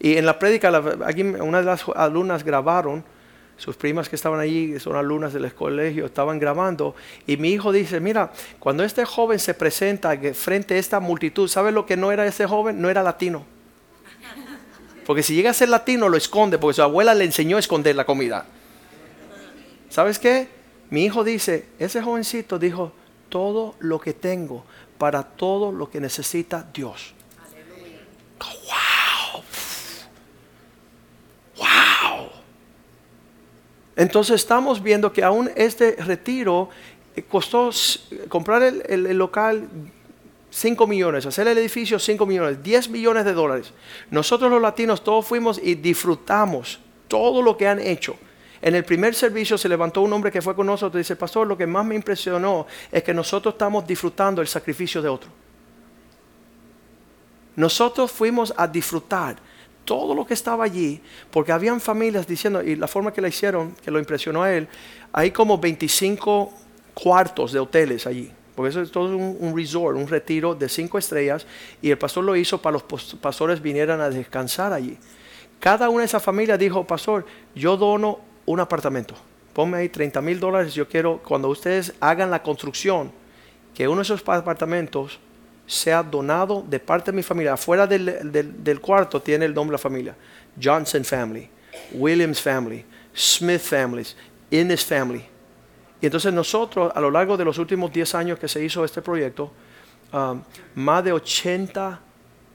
Y 0.00 0.16
en 0.16 0.26
la 0.26 0.38
prédica, 0.40 0.72
aquí 1.06 1.22
una 1.22 1.58
de 1.58 1.64
las 1.64 1.84
alumnas 1.94 2.42
grabaron, 2.42 3.04
sus 3.56 3.76
primas 3.76 4.08
que 4.08 4.16
estaban 4.16 4.40
allí, 4.40 4.80
son 4.80 4.96
alumnas 4.96 5.32
del 5.32 5.54
colegio, 5.54 6.06
estaban 6.06 6.40
grabando. 6.40 6.96
Y 7.28 7.36
mi 7.36 7.50
hijo 7.50 7.70
dice, 7.70 8.00
mira, 8.00 8.32
cuando 8.58 8.82
este 8.82 9.04
joven 9.04 9.38
se 9.38 9.54
presenta 9.54 10.18
frente 10.34 10.74
a 10.74 10.78
esta 10.78 10.98
multitud, 10.98 11.46
¿sabes 11.46 11.72
lo 11.72 11.86
que 11.86 11.96
no 11.96 12.10
era 12.10 12.26
ese 12.26 12.46
joven? 12.46 12.80
No 12.80 12.90
era 12.90 13.04
latino. 13.04 13.59
Porque 15.10 15.24
si 15.24 15.34
llega 15.34 15.50
a 15.50 15.54
ser 15.54 15.68
latino, 15.68 16.08
lo 16.08 16.16
esconde, 16.16 16.56
porque 16.56 16.76
su 16.76 16.82
abuela 16.82 17.16
le 17.16 17.24
enseñó 17.24 17.56
a 17.56 17.58
esconder 17.58 17.96
la 17.96 18.06
comida. 18.06 18.46
¿Sabes 19.88 20.20
qué? 20.20 20.48
Mi 20.88 21.04
hijo 21.04 21.24
dice, 21.24 21.66
ese 21.80 22.00
jovencito 22.00 22.60
dijo, 22.60 22.92
todo 23.28 23.74
lo 23.80 24.00
que 24.00 24.12
tengo 24.12 24.64
para 24.98 25.24
todo 25.24 25.72
lo 25.72 25.90
que 25.90 26.00
necesita 26.00 26.64
Dios. 26.72 27.12
¡Wow! 28.38 29.42
¡Wow! 31.56 32.28
Entonces 33.96 34.36
estamos 34.36 34.80
viendo 34.80 35.12
que 35.12 35.24
aún 35.24 35.50
este 35.56 35.96
retiro 35.96 36.68
eh, 37.16 37.24
costó 37.24 37.70
comprar 38.28 38.62
el, 38.62 39.18
local 39.18 39.68
5 40.50 40.86
millones, 40.86 41.26
hacer 41.26 41.46
el 41.48 41.58
edificio 41.58 41.98
5 41.98 42.26
millones, 42.26 42.62
10 42.62 42.88
millones 42.90 43.24
de 43.24 43.32
dólares. 43.32 43.72
Nosotros 44.10 44.50
los 44.50 44.60
latinos 44.60 45.02
todos 45.02 45.26
fuimos 45.26 45.60
y 45.62 45.76
disfrutamos 45.76 46.80
todo 47.08 47.42
lo 47.42 47.56
que 47.56 47.68
han 47.68 47.80
hecho. 47.80 48.16
En 48.62 48.74
el 48.74 48.84
primer 48.84 49.14
servicio 49.14 49.56
se 49.56 49.68
levantó 49.68 50.02
un 50.02 50.12
hombre 50.12 50.30
que 50.30 50.42
fue 50.42 50.54
con 50.54 50.66
nosotros 50.66 50.96
y 50.96 51.02
dice, 51.02 51.16
pastor, 51.16 51.46
lo 51.46 51.56
que 51.56 51.66
más 51.66 51.84
me 51.84 51.94
impresionó 51.94 52.66
es 52.92 53.02
que 53.02 53.14
nosotros 53.14 53.54
estamos 53.54 53.86
disfrutando 53.86 54.42
el 54.42 54.48
sacrificio 54.48 55.00
de 55.00 55.08
otro. 55.08 55.30
Nosotros 57.56 58.10
fuimos 58.10 58.52
a 58.56 58.66
disfrutar 58.66 59.36
todo 59.84 60.14
lo 60.14 60.26
que 60.26 60.34
estaba 60.34 60.64
allí, 60.64 61.00
porque 61.30 61.52
habían 61.52 61.80
familias 61.80 62.26
diciendo, 62.26 62.62
y 62.62 62.76
la 62.76 62.86
forma 62.86 63.12
que 63.12 63.20
la 63.20 63.28
hicieron, 63.28 63.74
que 63.82 63.90
lo 63.90 63.98
impresionó 63.98 64.42
a 64.42 64.52
él, 64.52 64.68
hay 65.12 65.30
como 65.30 65.58
25 65.58 66.52
cuartos 66.94 67.52
de 67.52 67.58
hoteles 67.58 68.06
allí, 68.06 68.30
porque 68.60 68.68
eso 68.68 68.82
es 68.82 68.90
todo 68.90 69.16
un, 69.16 69.56
resort, 69.56 69.96
un 69.96 70.06
retiro 70.06 70.54
de 70.54 70.68
cinco 70.68 70.98
estrellas, 70.98 71.46
y 71.80 71.90
el 71.90 71.96
pastor 71.96 72.24
lo 72.24 72.36
hizo 72.36 72.60
para 72.60 72.74
los 72.74 72.82
pastores 73.18 73.62
vinieran 73.62 74.02
a 74.02 74.10
descansar 74.10 74.74
allí. 74.74 74.98
Cada 75.58 75.88
una 75.88 76.00
de 76.00 76.04
esas 76.04 76.22
familias 76.22 76.58
dijo, 76.58 76.86
pastor, 76.86 77.24
yo 77.54 77.78
dono 77.78 78.20
un 78.44 78.60
apartamento. 78.60 79.14
Ponme 79.54 79.78
ahí 79.78 79.88
30 79.88 80.20
mil 80.20 80.38
dólares. 80.38 80.74
Yo 80.74 80.86
quiero, 80.86 81.22
cuando 81.26 81.48
ustedes 81.48 81.94
hagan 82.00 82.30
la 82.30 82.42
construcción, 82.42 83.10
que 83.74 83.88
uno 83.88 83.96
de 83.96 84.02
esos 84.02 84.20
apartamentos 84.28 85.18
sea 85.66 86.02
donado 86.02 86.62
de 86.68 86.80
parte 86.80 87.12
de 87.12 87.16
mi 87.16 87.22
familia. 87.22 87.54
Afuera 87.54 87.86
del, 87.86 88.78
cuarto 88.82 89.22
tiene 89.22 89.46
el 89.46 89.54
nombre 89.54 89.72
de 89.72 89.78
la 89.78 89.82
familia. 89.82 90.16
Johnson 90.62 91.02
Family, 91.02 91.48
Williams 91.92 92.42
Family, 92.42 92.84
Smith 93.14 93.62
Families, 93.62 94.14
Innes 94.50 94.84
Family. 94.84 95.29
Y 96.00 96.06
entonces 96.06 96.32
nosotros, 96.32 96.92
a 96.94 97.00
lo 97.00 97.10
largo 97.10 97.36
de 97.36 97.44
los 97.44 97.58
últimos 97.58 97.92
10 97.92 98.14
años 98.14 98.38
que 98.38 98.48
se 98.48 98.64
hizo 98.64 98.84
este 98.84 99.02
proyecto, 99.02 99.52
um, 100.12 100.42
más 100.74 101.04
de 101.04 101.12
80 101.12 102.00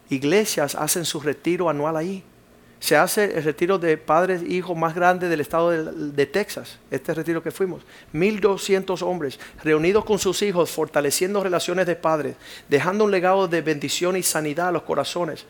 iglesias 0.09 0.75
hacen 0.75 1.05
su 1.05 1.19
retiro 1.19 1.69
anual 1.69 1.97
ahí 1.97 2.23
se 2.85 2.95
hace 2.95 3.35
el 3.35 3.43
retiro 3.43 3.79
de 3.79 3.97
padres 3.97 4.43
e 4.43 4.53
hijos 4.53 4.77
más 4.77 4.93
grande 4.93 5.27
del 5.27 5.41
estado 5.41 5.71
de, 5.71 6.25
Texas, 6.27 6.77
este 6.91 7.15
retiro 7.15 7.41
que 7.41 7.49
fuimos. 7.49 7.81
1200 8.11 9.01
hombres 9.01 9.39
reunidos 9.63 10.05
con 10.05 10.19
sus 10.19 10.43
hijos, 10.43 10.69
fortaleciendo 10.69 11.41
relaciones 11.43 11.87
de 11.87 11.95
padres, 11.95 12.35
dejando 12.69 13.05
un 13.05 13.09
legado 13.09 13.47
de 13.47 13.61
bendición 13.61 14.15
y 14.17 14.21
sanidad 14.21 14.67
a 14.67 14.71
los 14.71 14.83
corazones. 14.83 15.45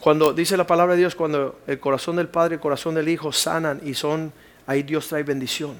Cuando 0.00 0.32
dice 0.32 0.56
la 0.56 0.66
palabra 0.66 0.94
de 0.94 1.00
Dios, 1.00 1.14
cuando 1.14 1.60
el 1.66 1.80
corazón 1.80 2.16
del 2.16 2.28
padre 2.28 2.54
y 2.54 2.56
el 2.56 2.60
corazón 2.60 2.94
del 2.94 3.10
hijo 3.10 3.30
sanan 3.30 3.82
y 3.84 3.92
son, 3.92 4.32
ahí 4.66 4.82
Dios 4.84 5.08
trae 5.08 5.24
bendición. 5.24 5.76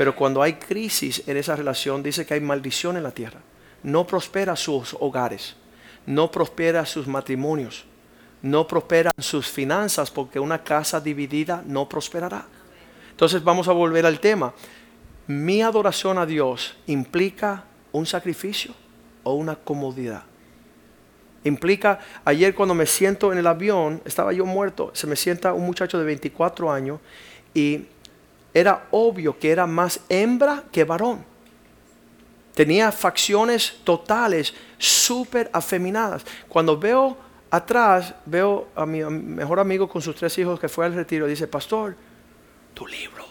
Pero 0.00 0.16
cuando 0.16 0.40
hay 0.40 0.54
crisis 0.54 1.22
en 1.26 1.36
esa 1.36 1.54
relación, 1.54 2.02
dice 2.02 2.24
que 2.24 2.32
hay 2.32 2.40
maldición 2.40 2.96
en 2.96 3.02
la 3.02 3.10
tierra. 3.10 3.40
No 3.82 4.06
prospera 4.06 4.56
sus 4.56 4.96
hogares, 4.98 5.56
no 6.06 6.30
prospera 6.30 6.86
sus 6.86 7.06
matrimonios 7.06 7.84
no 8.42 8.66
prosperan 8.66 9.12
sus 9.18 9.48
finanzas 9.48 10.10
porque 10.10 10.40
una 10.40 10.62
casa 10.62 11.00
dividida 11.00 11.62
no 11.66 11.88
prosperará. 11.88 12.46
Entonces 13.10 13.44
vamos 13.44 13.68
a 13.68 13.72
volver 13.72 14.06
al 14.06 14.20
tema. 14.20 14.54
Mi 15.26 15.62
adoración 15.62 16.18
a 16.18 16.26
Dios 16.26 16.76
implica 16.86 17.64
un 17.92 18.06
sacrificio 18.06 18.72
o 19.22 19.34
una 19.34 19.56
comodidad. 19.56 20.22
Implica, 21.44 21.98
ayer 22.24 22.54
cuando 22.54 22.74
me 22.74 22.86
siento 22.86 23.32
en 23.32 23.38
el 23.38 23.46
avión, 23.46 24.02
estaba 24.04 24.32
yo 24.32 24.44
muerto, 24.44 24.90
se 24.94 25.06
me 25.06 25.16
sienta 25.16 25.54
un 25.54 25.64
muchacho 25.64 25.98
de 25.98 26.04
24 26.04 26.70
años 26.70 27.00
y 27.54 27.86
era 28.52 28.86
obvio 28.90 29.38
que 29.38 29.50
era 29.50 29.66
más 29.66 30.00
hembra 30.08 30.64
que 30.72 30.84
varón. 30.84 31.24
Tenía 32.54 32.90
facciones 32.92 33.78
totales, 33.84 34.52
súper 34.76 35.50
afeminadas. 35.52 36.24
Cuando 36.48 36.78
veo 36.78 37.16
atrás 37.50 38.14
veo 38.26 38.68
a 38.74 38.86
mi 38.86 39.02
mejor 39.04 39.60
amigo 39.60 39.88
con 39.88 40.02
sus 40.02 40.14
tres 40.16 40.36
hijos 40.38 40.58
que 40.58 40.68
fue 40.68 40.86
al 40.86 40.94
retiro. 40.94 41.26
Dice, 41.26 41.46
pastor, 41.46 41.96
tu 42.74 42.86
libro. 42.86 43.24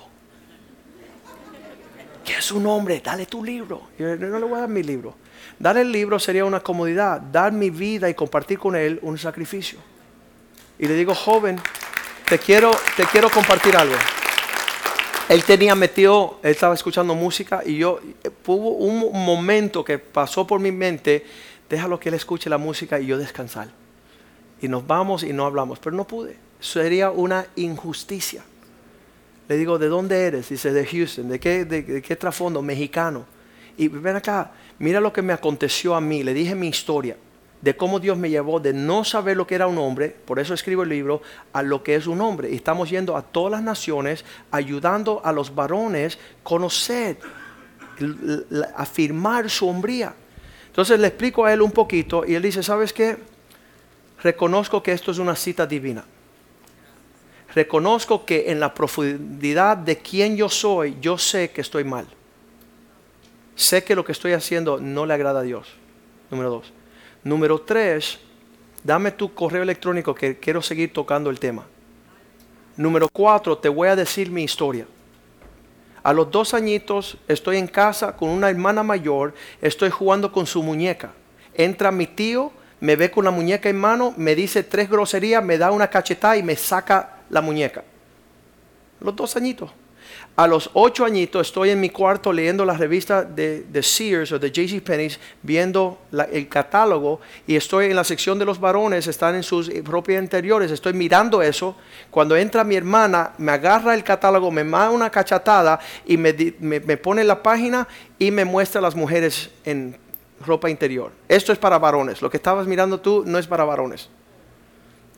¿Qué 2.23 2.37
es 2.37 2.51
un 2.51 2.65
hombre? 2.67 3.01
Dale 3.03 3.25
tu 3.25 3.43
libro. 3.43 3.89
Yo 3.97 4.15
no 4.15 4.39
le 4.39 4.45
voy 4.45 4.57
a 4.57 4.61
dar 4.61 4.69
mi 4.69 4.83
libro. 4.83 5.15
Dar 5.57 5.77
el 5.77 5.91
libro 5.91 6.19
sería 6.19 6.45
una 6.45 6.59
comodidad. 6.59 7.19
Dar 7.19 7.51
mi 7.51 7.69
vida 7.69 8.09
y 8.09 8.13
compartir 8.13 8.59
con 8.59 8.75
él 8.75 8.99
un 9.01 9.17
sacrificio. 9.17 9.79
Y 10.77 10.87
le 10.87 10.93
digo, 10.93 11.13
joven, 11.13 11.59
te 12.27 12.37
quiero, 12.37 12.71
te 12.95 13.05
quiero 13.05 13.29
compartir 13.29 13.75
algo. 13.75 13.95
Él 15.29 15.43
tenía 15.43 15.75
metido, 15.75 16.39
él 16.41 16.51
estaba 16.51 16.73
escuchando 16.73 17.15
música 17.15 17.61
y 17.65 17.77
yo, 17.77 17.99
hubo 18.47 18.71
un 18.71 19.25
momento 19.25 19.85
que 19.85 19.99
pasó 19.99 20.45
por 20.45 20.59
mi 20.59 20.71
mente, 20.71 21.23
déjalo 21.69 21.99
que 21.99 22.09
él 22.09 22.15
escuche 22.15 22.49
la 22.49 22.57
música 22.57 22.99
y 22.99 23.05
yo 23.05 23.17
descansar 23.17 23.69
y 24.61 24.67
nos 24.67 24.85
vamos 24.85 25.23
y 25.23 25.33
no 25.33 25.45
hablamos, 25.45 25.79
pero 25.79 25.95
no 25.95 26.05
pude. 26.05 26.35
Sería 26.59 27.11
una 27.11 27.45
injusticia. 27.55 28.43
Le 29.47 29.57
digo, 29.57 29.79
¿de 29.79 29.87
dónde 29.87 30.25
eres? 30.25 30.49
Dice, 30.49 30.71
de 30.73 30.85
Houston. 30.85 31.29
¿De 31.29 31.39
qué, 31.39 31.65
de, 31.65 32.01
qué 32.01 32.15
trasfondo? 32.15 32.61
Mexicano. 32.61 33.25
Y 33.77 33.87
ven 33.87 34.17
acá, 34.17 34.51
mira 34.77 34.99
lo 34.99 35.13
que 35.13 35.21
me 35.21 35.33
aconteció 35.33 35.95
a 35.95 36.01
mí. 36.01 36.23
Le 36.23 36.33
dije 36.33 36.55
mi 36.55 36.67
historia 36.67 37.15
de 37.61 37.75
cómo 37.75 37.99
Dios 37.99 38.17
me 38.17 38.29
llevó 38.29 38.59
de 38.59 38.73
no 38.73 39.03
saber 39.03 39.35
lo 39.35 39.45
que 39.45 39.55
era 39.55 39.67
un 39.67 39.77
hombre, 39.77 40.09
por 40.09 40.39
eso 40.39 40.53
escribo 40.53 40.83
el 40.83 40.89
libro, 40.89 41.21
a 41.51 41.61
lo 41.61 41.83
que 41.83 41.95
es 41.95 42.07
un 42.07 42.21
hombre. 42.21 42.49
Y 42.51 42.55
estamos 42.55 42.89
yendo 42.89 43.17
a 43.17 43.21
todas 43.21 43.51
las 43.51 43.61
naciones, 43.61 44.23
ayudando 44.51 45.21
a 45.23 45.31
los 45.31 45.53
varones 45.53 46.15
a 46.15 46.43
conocer, 46.43 47.19
afirmar 48.75 49.49
su 49.49 49.67
hombría. 49.67 50.13
Entonces 50.67 50.99
le 50.99 51.07
explico 51.07 51.45
a 51.45 51.53
él 51.53 51.61
un 51.61 51.71
poquito 51.71 52.23
y 52.25 52.35
él 52.35 52.41
dice, 52.41 52.63
¿sabes 52.63 52.93
qué? 52.93 53.17
reconozco 54.21 54.83
que 54.83 54.91
esto 54.91 55.11
es 55.11 55.17
una 55.17 55.35
cita 55.35 55.65
divina. 55.65 56.03
Reconozco 57.53 58.25
que 58.25 58.51
en 58.51 58.59
la 58.59 58.73
profundidad 58.73 59.77
de 59.77 59.97
quien 59.97 60.37
yo 60.37 60.49
soy, 60.49 60.97
yo 61.01 61.17
sé 61.17 61.49
que 61.51 61.61
estoy 61.61 61.83
mal. 61.83 62.05
Sé 63.55 63.83
que 63.83 63.95
lo 63.95 64.05
que 64.05 64.11
estoy 64.11 64.33
haciendo 64.33 64.79
no 64.79 65.05
le 65.05 65.13
agrada 65.13 65.39
a 65.39 65.43
Dios. 65.43 65.67
Número 66.29 66.49
dos. 66.49 66.73
Número 67.23 67.59
tres, 67.61 68.19
dame 68.83 69.11
tu 69.11 69.33
correo 69.33 69.63
electrónico 69.63 70.15
que 70.15 70.39
quiero 70.39 70.61
seguir 70.61 70.93
tocando 70.93 71.29
el 71.29 71.39
tema. 71.39 71.65
Número 72.77 73.09
cuatro, 73.11 73.57
te 73.57 73.69
voy 73.69 73.87
a 73.87 73.95
decir 73.95 74.31
mi 74.31 74.43
historia. 74.43 74.87
A 76.01 76.13
los 76.13 76.31
dos 76.31 76.53
añitos 76.53 77.17
estoy 77.27 77.57
en 77.57 77.67
casa 77.67 78.15
con 78.15 78.29
una 78.29 78.49
hermana 78.49 78.83
mayor, 78.83 79.33
estoy 79.61 79.89
jugando 79.89 80.31
con 80.31 80.45
su 80.45 80.63
muñeca. 80.63 81.11
Entra 81.53 81.91
mi 81.91 82.07
tío 82.07 82.53
me 82.79 82.95
ve 82.95 83.11
con 83.11 83.25
la 83.25 83.31
muñeca 83.31 83.69
en 83.69 83.77
mano, 83.77 84.13
me 84.15 84.35
dice 84.35 84.63
tres 84.63 84.89
groserías, 84.89 85.43
me 85.43 85.57
da 85.57 85.71
una 85.71 85.89
cachetada 85.89 86.37
y 86.37 86.43
me 86.43 86.55
saca 86.55 87.17
la 87.29 87.41
muñeca. 87.41 87.83
Los 89.01 89.15
dos 89.15 89.35
añitos. 89.35 89.69
A 90.39 90.47
los 90.47 90.69
ocho 90.71 91.03
añitos 91.03 91.47
estoy 91.47 91.71
en 91.71 91.81
mi 91.81 91.89
cuarto 91.89 92.31
leyendo 92.31 92.63
la 92.63 92.73
revista 92.73 93.25
de, 93.25 93.83
Sears 93.83 94.31
o 94.31 94.39
de 94.39 94.47
J.C. 94.47 94.79
Penney's, 94.79 95.19
viendo 95.43 95.97
el 96.31 96.47
catálogo 96.47 97.19
y 97.45 97.57
estoy 97.57 97.87
en 97.87 97.97
la 97.97 98.05
sección 98.05 98.39
de 98.39 98.45
los 98.45 98.57
varones, 98.57 99.05
están 99.07 99.35
en 99.35 99.43
sus 99.43 99.69
propios 99.69 100.23
interiores, 100.23 100.71
estoy 100.71 100.93
mirando 100.93 101.41
eso. 101.41 101.75
Cuando 102.09 102.37
entra 102.37 102.63
mi 102.63 102.77
hermana, 102.77 103.33
me 103.37 103.51
agarra 103.51 103.93
el 103.93 104.01
catálogo, 104.01 104.49
me 104.49 104.63
manda 104.63 104.91
una 104.91 105.09
cachetada 105.09 105.77
y 106.05 106.15
me, 106.15 106.33
me, 106.61 106.79
me 106.79 106.95
pone 106.95 107.25
la 107.25 107.43
página 107.43 107.85
y 108.17 108.31
me 108.31 108.45
muestra 108.45 108.79
las 108.79 108.95
mujeres 108.95 109.49
en 109.65 109.97
ropa 110.45 110.69
interior. 110.69 111.11
Esto 111.27 111.51
es 111.51 111.59
para 111.59 111.77
varones. 111.79 112.21
Lo 112.21 112.29
que 112.29 112.37
estabas 112.37 112.65
mirando 112.65 113.01
tú 113.01 113.23
no 113.25 113.39
es 113.39 113.47
para 113.47 113.65
varones. 113.65 114.07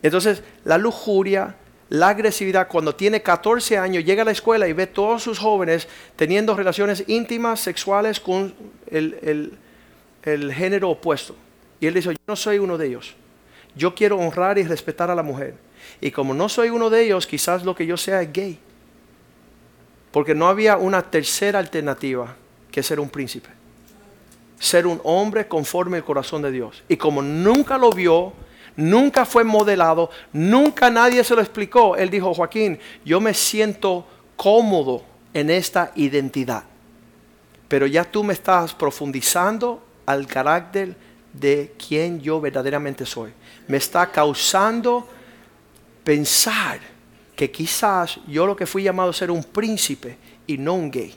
Entonces, 0.02 0.42
la 0.64 0.80
lujuria, 0.80 1.58
la 1.92 2.08
agresividad, 2.08 2.70
cuando 2.70 2.96
tiene 2.96 3.22
14 3.22 3.78
años, 3.78 4.06
llega 4.06 4.22
a 4.22 4.26
la 4.26 4.32
escuela 4.32 4.66
y 4.66 4.72
ve 4.72 4.88
todos 4.88 5.24
sus 5.24 5.38
jóvenes 5.38 5.90
teniendo 6.16 6.56
relaciones 6.56 7.04
íntimas, 7.08 7.60
sexuales 7.60 8.22
con 8.22 8.54
el, 8.90 9.58
el 10.24 10.54
género 10.54 10.92
opuesto. 10.92 11.36
Y 11.82 11.88
él 11.88 11.94
dice, 11.94 12.14
yo 12.14 12.20
no 12.28 12.38
soy 12.38 12.60
uno 12.60 12.78
de 12.78 12.88
ellos. 12.88 13.14
Yo 13.76 13.94
quiero 13.94 14.18
honrar 14.18 14.58
y 14.58 14.64
respetar 14.64 15.12
a 15.12 15.16
la 15.16 15.22
mujer. 15.22 15.56
Y 16.00 16.12
como 16.12 16.34
no 16.34 16.48
soy 16.48 16.70
uno 16.70 16.90
de 16.90 17.04
ellos, 17.04 17.28
quizás 17.28 17.66
lo 17.66 17.76
que 17.76 17.86
yo 17.86 17.98
sea 17.98 18.22
es 18.22 18.32
gay. 18.32 18.58
Porque 20.14 20.34
no 20.34 20.48
había 20.48 20.78
una 20.78 21.02
tercera 21.02 21.60
alternativa 21.60 22.38
que 22.72 22.84
ser 22.84 23.02
un 23.02 23.10
príncipe. 23.10 23.50
Ser 24.60 24.88
un 24.88 25.02
hombre 25.04 25.46
conforme 25.46 25.98
al 25.98 26.06
corazón 26.06 26.42
de 26.42 26.52
Dios. 26.52 26.84
Y 26.88 26.96
como 26.96 27.22
nunca 27.22 27.78
lo 27.78 27.90
vio, 27.90 28.32
nunca 28.76 29.26
fue 29.26 29.44
modelado, 29.44 30.10
nunca 30.34 30.90
nadie 30.90 31.24
se 31.24 31.36
lo 31.36 31.42
explicó, 31.42 31.96
él 31.96 32.10
dijo, 32.10 32.34
Joaquín, 32.34 32.80
yo 33.06 33.20
me 33.20 33.34
siento 33.34 34.06
cómodo 34.36 35.04
en 35.34 35.50
esta 35.50 35.92
identidad. 35.96 36.64
Pero 37.68 37.88
ya 37.88 38.04
tú 38.04 38.24
me 38.24 38.34
estás 38.34 38.74
profundizando 38.74 39.84
al 40.06 40.28
carácter 40.28 40.96
de 41.34 41.74
quien 41.78 42.20
yo 42.20 42.42
verdaderamente 42.42 43.06
soy. 43.06 43.32
Me 43.68 43.78
está 43.78 44.12
causando 44.12 45.08
pensar 46.04 46.80
que 47.36 47.50
quizás 47.50 48.20
yo 48.28 48.46
lo 48.46 48.56
que 48.56 48.66
fui 48.66 48.84
llamado 48.84 49.12
a 49.12 49.14
ser 49.14 49.32
un 49.32 49.44
príncipe 49.44 50.18
y 50.46 50.58
no 50.58 50.74
un 50.74 50.92
gay. 50.92 51.16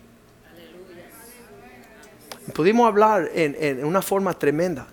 Pudimos 2.53 2.87
hablar 2.87 3.31
en, 3.35 3.85
una 3.85 4.03
forma 4.03 4.33
tremenda. 4.35 4.87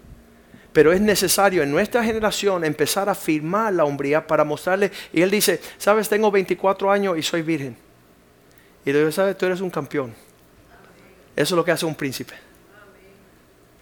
Pero 0.74 0.94
es 0.94 1.02
necesario 1.02 1.64
en 1.64 1.72
nuestra 1.72 2.04
generación 2.04 2.64
empezar 2.64 3.10
a 3.10 3.16
firmar 3.16 3.74
la 3.74 3.84
hombría 3.84 4.26
para 4.26 4.44
mostrarle. 4.44 4.92
Y 5.12 5.22
él 5.22 5.30
dice, 5.30 5.60
sabes, 5.78 6.08
tengo 6.08 6.32
24 6.32 6.90
años 6.92 7.18
y 7.18 7.22
soy 7.22 7.42
virgen. 7.42 7.76
Y 8.86 8.94
le 8.94 9.12
sabes, 9.12 9.38
tú 9.38 9.46
eres 9.46 9.62
un 9.62 9.70
campeón. 9.70 10.14
Eso 11.36 11.56
es 11.56 11.58
lo 11.58 11.66
que 11.66 11.72
hace 11.72 11.86
un 11.86 11.96
príncipe. 11.96 12.34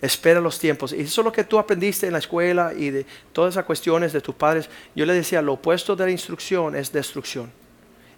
Espera 0.01 0.39
los 0.39 0.57
tiempos. 0.57 0.93
Y 0.93 1.01
eso 1.01 1.21
es 1.21 1.25
lo 1.25 1.31
que 1.31 1.43
tú 1.43 1.59
aprendiste 1.59 2.07
en 2.07 2.13
la 2.13 2.19
escuela 2.19 2.73
y 2.75 2.89
de 2.89 3.05
todas 3.33 3.53
esas 3.53 3.65
cuestiones 3.65 4.13
de 4.13 4.21
tus 4.21 4.33
padres. 4.35 4.69
Yo 4.95 5.05
le 5.05 5.13
decía, 5.13 5.41
lo 5.41 5.53
opuesto 5.53 5.95
de 5.95 6.05
la 6.05 6.11
instrucción 6.11 6.75
es 6.75 6.91
destrucción. 6.91 7.51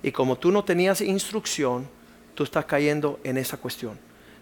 Y 0.04 0.12
como 0.12 0.38
tú 0.38 0.52
no 0.52 0.64
tenías 0.64 1.02
instrucción, 1.02 1.88
tú 2.36 2.44
estás 2.44 2.66
cayendo 2.66 3.20
en 3.24 3.38
esa 3.38 3.58
cuestión. 3.58 4.00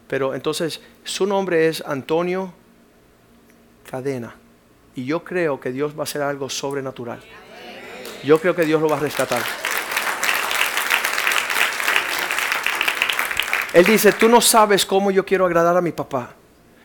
Pero 0.08 0.34
entonces 0.36 0.82
su 1.04 1.26
nombre 1.26 1.68
es 1.68 1.82
Antonio 1.86 2.54
Cadena. 3.90 4.36
Y 4.96 5.06
yo 5.06 5.24
creo 5.24 5.60
que 5.60 5.72
Dios 5.72 5.96
va 5.96 6.02
a 6.02 6.04
hacer 6.04 6.22
algo 6.22 6.50
sobrenatural. 6.50 7.20
Yo 8.24 8.40
creo 8.40 8.56
que 8.56 8.66
Dios 8.66 8.80
lo 8.82 8.88
va 8.88 8.98
a 8.98 9.00
rescatar. 9.00 9.42
Él 13.74 13.86
dice, 13.86 14.12
tú 14.12 14.30
no 14.30 14.42
sabes 14.42 14.86
cómo 14.86 15.10
yo 15.10 15.26
quiero 15.26 15.46
agradar 15.46 15.76
a 15.76 15.82
mi 15.82 15.92
papá. 15.92 16.32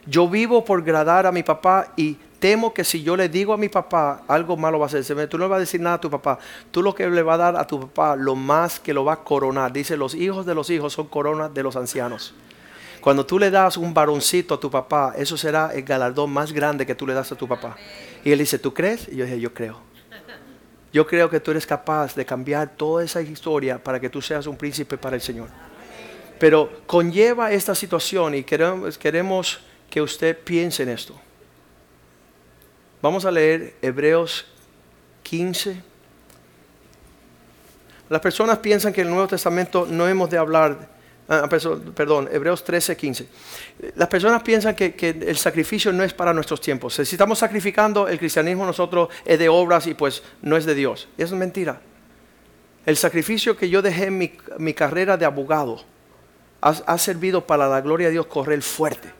Yo 0.07 0.29
vivo 0.29 0.65
por 0.65 0.81
agradar 0.81 1.27
a 1.27 1.33
mi 1.33 1.43
papá 1.43 1.93
y 1.97 2.17
temo 2.39 2.73
que 2.73 2.85
si 2.85 3.03
yo 3.03 3.17
le 3.17 3.29
digo 3.29 3.53
a 3.53 3.57
mi 3.57 3.69
papá 3.69 4.23
algo 4.29 4.57
malo 4.57 4.79
va 4.79 4.87
a 4.87 4.89
hacer. 4.89 5.29
Tú 5.29 5.37
no 5.37 5.45
le 5.45 5.51
vas 5.51 5.57
a 5.57 5.61
decir 5.61 5.81
nada 5.81 5.97
a 5.97 6.01
tu 6.01 6.11
papá. 6.11 6.39
Tú 6.71 6.83
lo 6.83 6.95
que 6.95 7.09
le 7.09 7.23
vas 7.23 7.35
a 7.35 7.39
dar 7.39 7.57
a 7.57 7.67
tu 7.67 7.81
papá, 7.81 8.17
lo 8.17 8.35
más 8.35 8.81
que 8.81 8.95
lo 8.95 9.05
va 9.05 9.15
a 9.15 9.25
coronar. 9.25 9.73
Dice, 9.73 9.97
los 9.97 10.15
hijos 10.15 10.47
de 10.47 10.55
los 10.55 10.71
hijos 10.71 10.93
son 10.93 11.09
coronas 11.09 11.53
de 11.53 11.63
los 11.63 11.77
ancianos. 11.77 12.35
Cuando 13.05 13.27
tú 13.27 13.39
le 13.39 13.51
das 13.51 13.77
un 13.77 13.93
varoncito 13.93 14.55
a 14.55 14.59
tu 14.59 14.71
papá, 14.71 15.13
eso 15.15 15.37
será 15.37 15.75
el 15.75 15.83
galardón 15.83 16.33
más 16.33 16.53
grande 16.53 16.87
que 16.87 16.95
tú 16.95 17.07
le 17.07 17.13
das 17.13 17.31
a 17.31 17.37
tu 17.37 17.47
papá. 17.47 17.77
Y 18.25 18.33
él 18.33 18.39
dice, 18.39 18.59
¿tú 18.59 18.73
crees? 18.73 19.09
Y 19.09 19.17
yo 19.17 19.27
dije, 19.27 19.39
yo 19.39 19.53
creo. 19.53 19.79
Yo 20.91 21.07
creo 21.07 21.29
que 21.29 21.39
tú 21.39 21.51
eres 21.51 21.67
capaz 21.67 22.15
de 22.15 22.25
cambiar 22.25 22.77
toda 22.77 23.05
esa 23.05 23.21
historia 23.21 23.77
para 23.77 24.01
que 24.01 24.09
tú 24.09 24.23
seas 24.23 24.47
un 24.47 24.57
príncipe 24.57 24.97
para 24.97 25.17
el 25.17 25.21
Señor. 25.21 25.51
Pero 26.39 26.81
conlleva 26.87 27.53
esta 27.53 27.75
situación 27.75 28.37
y 28.37 28.43
queremos, 28.43 28.97
queremos 28.97 29.61
que 29.91 30.01
usted 30.01 30.39
piense 30.39 30.85
en 30.85 30.89
esto. 30.89 31.15
Vamos 33.03 33.27
a 33.27 33.31
leer 33.31 33.77
Hebreos 33.83 34.47
15. 35.25 35.77
Las 38.09 38.21
personas 38.23 38.61
piensan 38.61 38.95
que 38.95 39.03
en 39.03 39.09
el 39.09 39.13
Nuevo 39.13 39.29
Testamento 39.29 39.85
no 39.87 40.09
hemos 40.09 40.31
de 40.31 40.39
hablar 40.39 40.94
Ah, 41.27 41.49
perdón, 41.49 42.29
Hebreos 42.31 42.65
13, 42.65 42.97
15. 42.97 43.29
Las 43.97 44.09
personas 44.09 44.43
piensan 44.43 44.75
que, 44.75 44.95
el 45.27 45.37
sacrificio 45.39 45.91
no 45.93 46.05
es 46.05 46.13
para 46.13 46.35
nuestros 46.35 46.61
tiempos. 46.61 46.95
Si 46.95 47.03
estamos 47.03 47.39
sacrificando, 47.39 48.09
el 48.09 48.19
cristianismo 48.19 48.67
nosotros 48.67 49.09
es 49.25 49.39
de 49.39 49.49
obras 49.49 49.87
y 49.87 49.95
pues 49.95 50.23
no 50.43 50.57
es 50.57 50.67
de 50.67 50.75
Dios. 50.75 51.09
Eso 51.17 51.35
es 51.35 51.41
mentira. 51.41 51.81
El 52.85 52.99
sacrificio 52.99 53.57
que 53.57 53.71
yo 53.71 53.81
dejé 53.81 54.07
en 54.07 54.19
mi, 54.59 54.75
carrera 54.75 55.17
de 55.17 55.25
abogado 55.25 55.83
ha, 56.61 56.71
ha, 56.71 56.99
servido 56.99 57.47
para 57.47 57.69
la 57.69 57.81
gloria 57.81 58.09
de 58.09 58.13
Dios 58.13 58.27
correr 58.27 58.61
fuerte. 58.61 59.11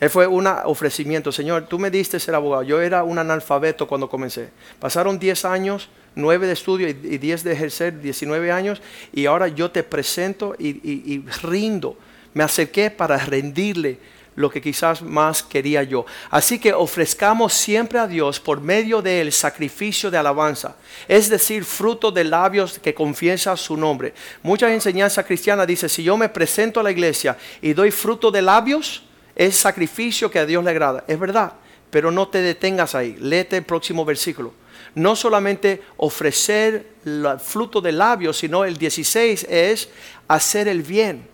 Él 0.00 0.10
fue 0.10 0.26
un 0.26 0.46
ofrecimiento. 0.46 1.30
Señor, 1.30 1.66
tú 1.68 1.78
me 1.78 1.90
diste 1.90 2.18
ser 2.18 2.34
abogado. 2.34 2.64
Yo 2.64 2.80
era 2.80 3.04
un 3.04 3.18
analfabeto 3.18 3.86
cuando 3.86 4.08
comencé. 4.08 4.50
Pasaron 4.80 5.20
10 5.20 5.44
años 5.44 5.88
9 6.18 6.48
de 6.48 6.52
estudio 6.52 6.88
y 6.88 6.92
10 6.92 7.44
de 7.44 7.52
ejercer, 7.52 8.00
19 8.00 8.50
años, 8.50 8.82
y 9.12 9.26
ahora 9.26 9.48
yo 9.48 9.70
te 9.70 9.82
presento 9.84 10.54
y, 10.58 11.24
rindo. 11.42 11.96
Me 12.34 12.42
acerqué 12.44 12.90
para 12.90 13.16
rendirle 13.16 13.98
lo 14.34 14.50
que 14.50 14.60
quizás 14.60 15.00
más 15.00 15.42
quería 15.42 15.82
yo. 15.82 16.06
Así 16.30 16.58
que 16.58 16.72
ofrezcamos 16.72 17.54
siempre 17.54 17.98
a 17.98 18.06
Dios 18.06 18.38
por 18.38 18.60
medio 18.60 19.00
del 19.00 19.32
sacrificio 19.32 20.10
de 20.10 20.18
alabanza, 20.18 20.76
es 21.06 21.28
decir, 21.28 21.64
fruto 21.64 22.10
de 22.10 22.24
labios 22.24 22.78
que 22.78 22.94
confiesa 22.94 23.56
su 23.56 23.76
nombre. 23.76 24.12
Muchas 24.42 24.72
enseñanzas 24.72 25.24
cristianas 25.24 25.66
dicen, 25.66 25.88
si 25.88 26.02
yo 26.02 26.16
me 26.16 26.28
presento 26.28 26.80
a 26.80 26.82
la 26.82 26.90
iglesia 26.90 27.36
y 27.62 27.72
doy 27.72 27.90
fruto 27.90 28.30
de 28.30 28.42
labios, 28.42 29.02
es 29.34 29.56
sacrificio 29.56 30.30
que 30.30 30.40
a 30.40 30.46
Dios 30.46 30.64
le 30.64 30.70
agrada. 30.70 31.04
Es 31.06 31.18
verdad, 31.18 31.52
pero 31.90 32.10
no 32.10 32.28
te 32.28 32.42
detengas 32.42 32.94
ahí. 32.94 33.16
Léete 33.18 33.56
el 33.56 33.64
próximo 33.64 34.04
versículo 34.04 34.52
no 34.94 35.16
solamente 35.16 35.82
ofrecer 35.96 36.86
el 37.04 37.26
fruto 37.38 37.80
de 37.80 37.92
labios, 37.92 38.38
sino 38.38 38.64
el 38.64 38.76
16 38.76 39.46
es 39.48 39.88
hacer 40.26 40.68
el 40.68 40.82
bien 40.82 41.26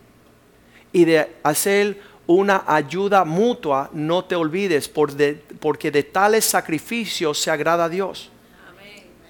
y 0.92 1.04
de 1.04 1.36
hacer 1.42 2.00
una 2.26 2.64
ayuda 2.66 3.24
mutua, 3.24 3.90
no 3.92 4.24
te 4.24 4.36
olvides, 4.36 4.88
porque 4.88 5.90
de 5.90 6.02
tales 6.02 6.44
sacrificios 6.44 7.38
se 7.38 7.50
agrada 7.50 7.84
a 7.84 7.88
Dios. 7.88 8.30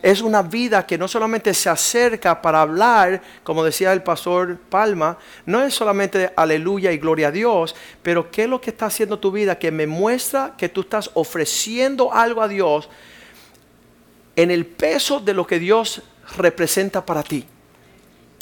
Es 0.05 0.21
una 0.21 0.43
vida 0.43 0.87
que 0.87 0.99
no 0.99 1.09
solamente 1.09 1.55
se 1.55 1.71
acerca 1.71 2.43
para 2.43 2.61
hablar, 2.61 3.23
como 3.43 3.65
decía 3.65 3.91
el 3.91 4.03
pastor 4.03 4.59
Palma, 4.59 5.17
no 5.47 5.63
es 5.63 5.73
solamente 5.73 6.31
aleluya 6.37 6.93
y 6.93 6.99
gloria 6.99 7.29
a 7.29 7.31
Dios, 7.31 7.75
pero 8.03 8.31
¿qué 8.31 8.43
es 8.43 8.49
lo 8.51 8.61
que 8.61 8.69
está 8.69 8.85
haciendo 8.85 9.19
tu 9.19 9.33
vida? 9.33 9.59
Que 9.59 9.71
me 9.71 9.87
muestra 9.87 10.57
que 10.59 10.69
tú 10.69 10.83
estás 10.83 11.11
ofreciendo 11.15 12.13
algo 12.13 12.43
a 12.43 12.49
Dios 12.49 12.91
en 14.37 14.51
el 14.51 14.67
peso 14.67 15.21
de 15.21 15.33
lo 15.33 15.47
que 15.47 15.59
Dios 15.59 16.03
representa 16.37 17.07
para 17.07 17.23
ti. 17.23 17.47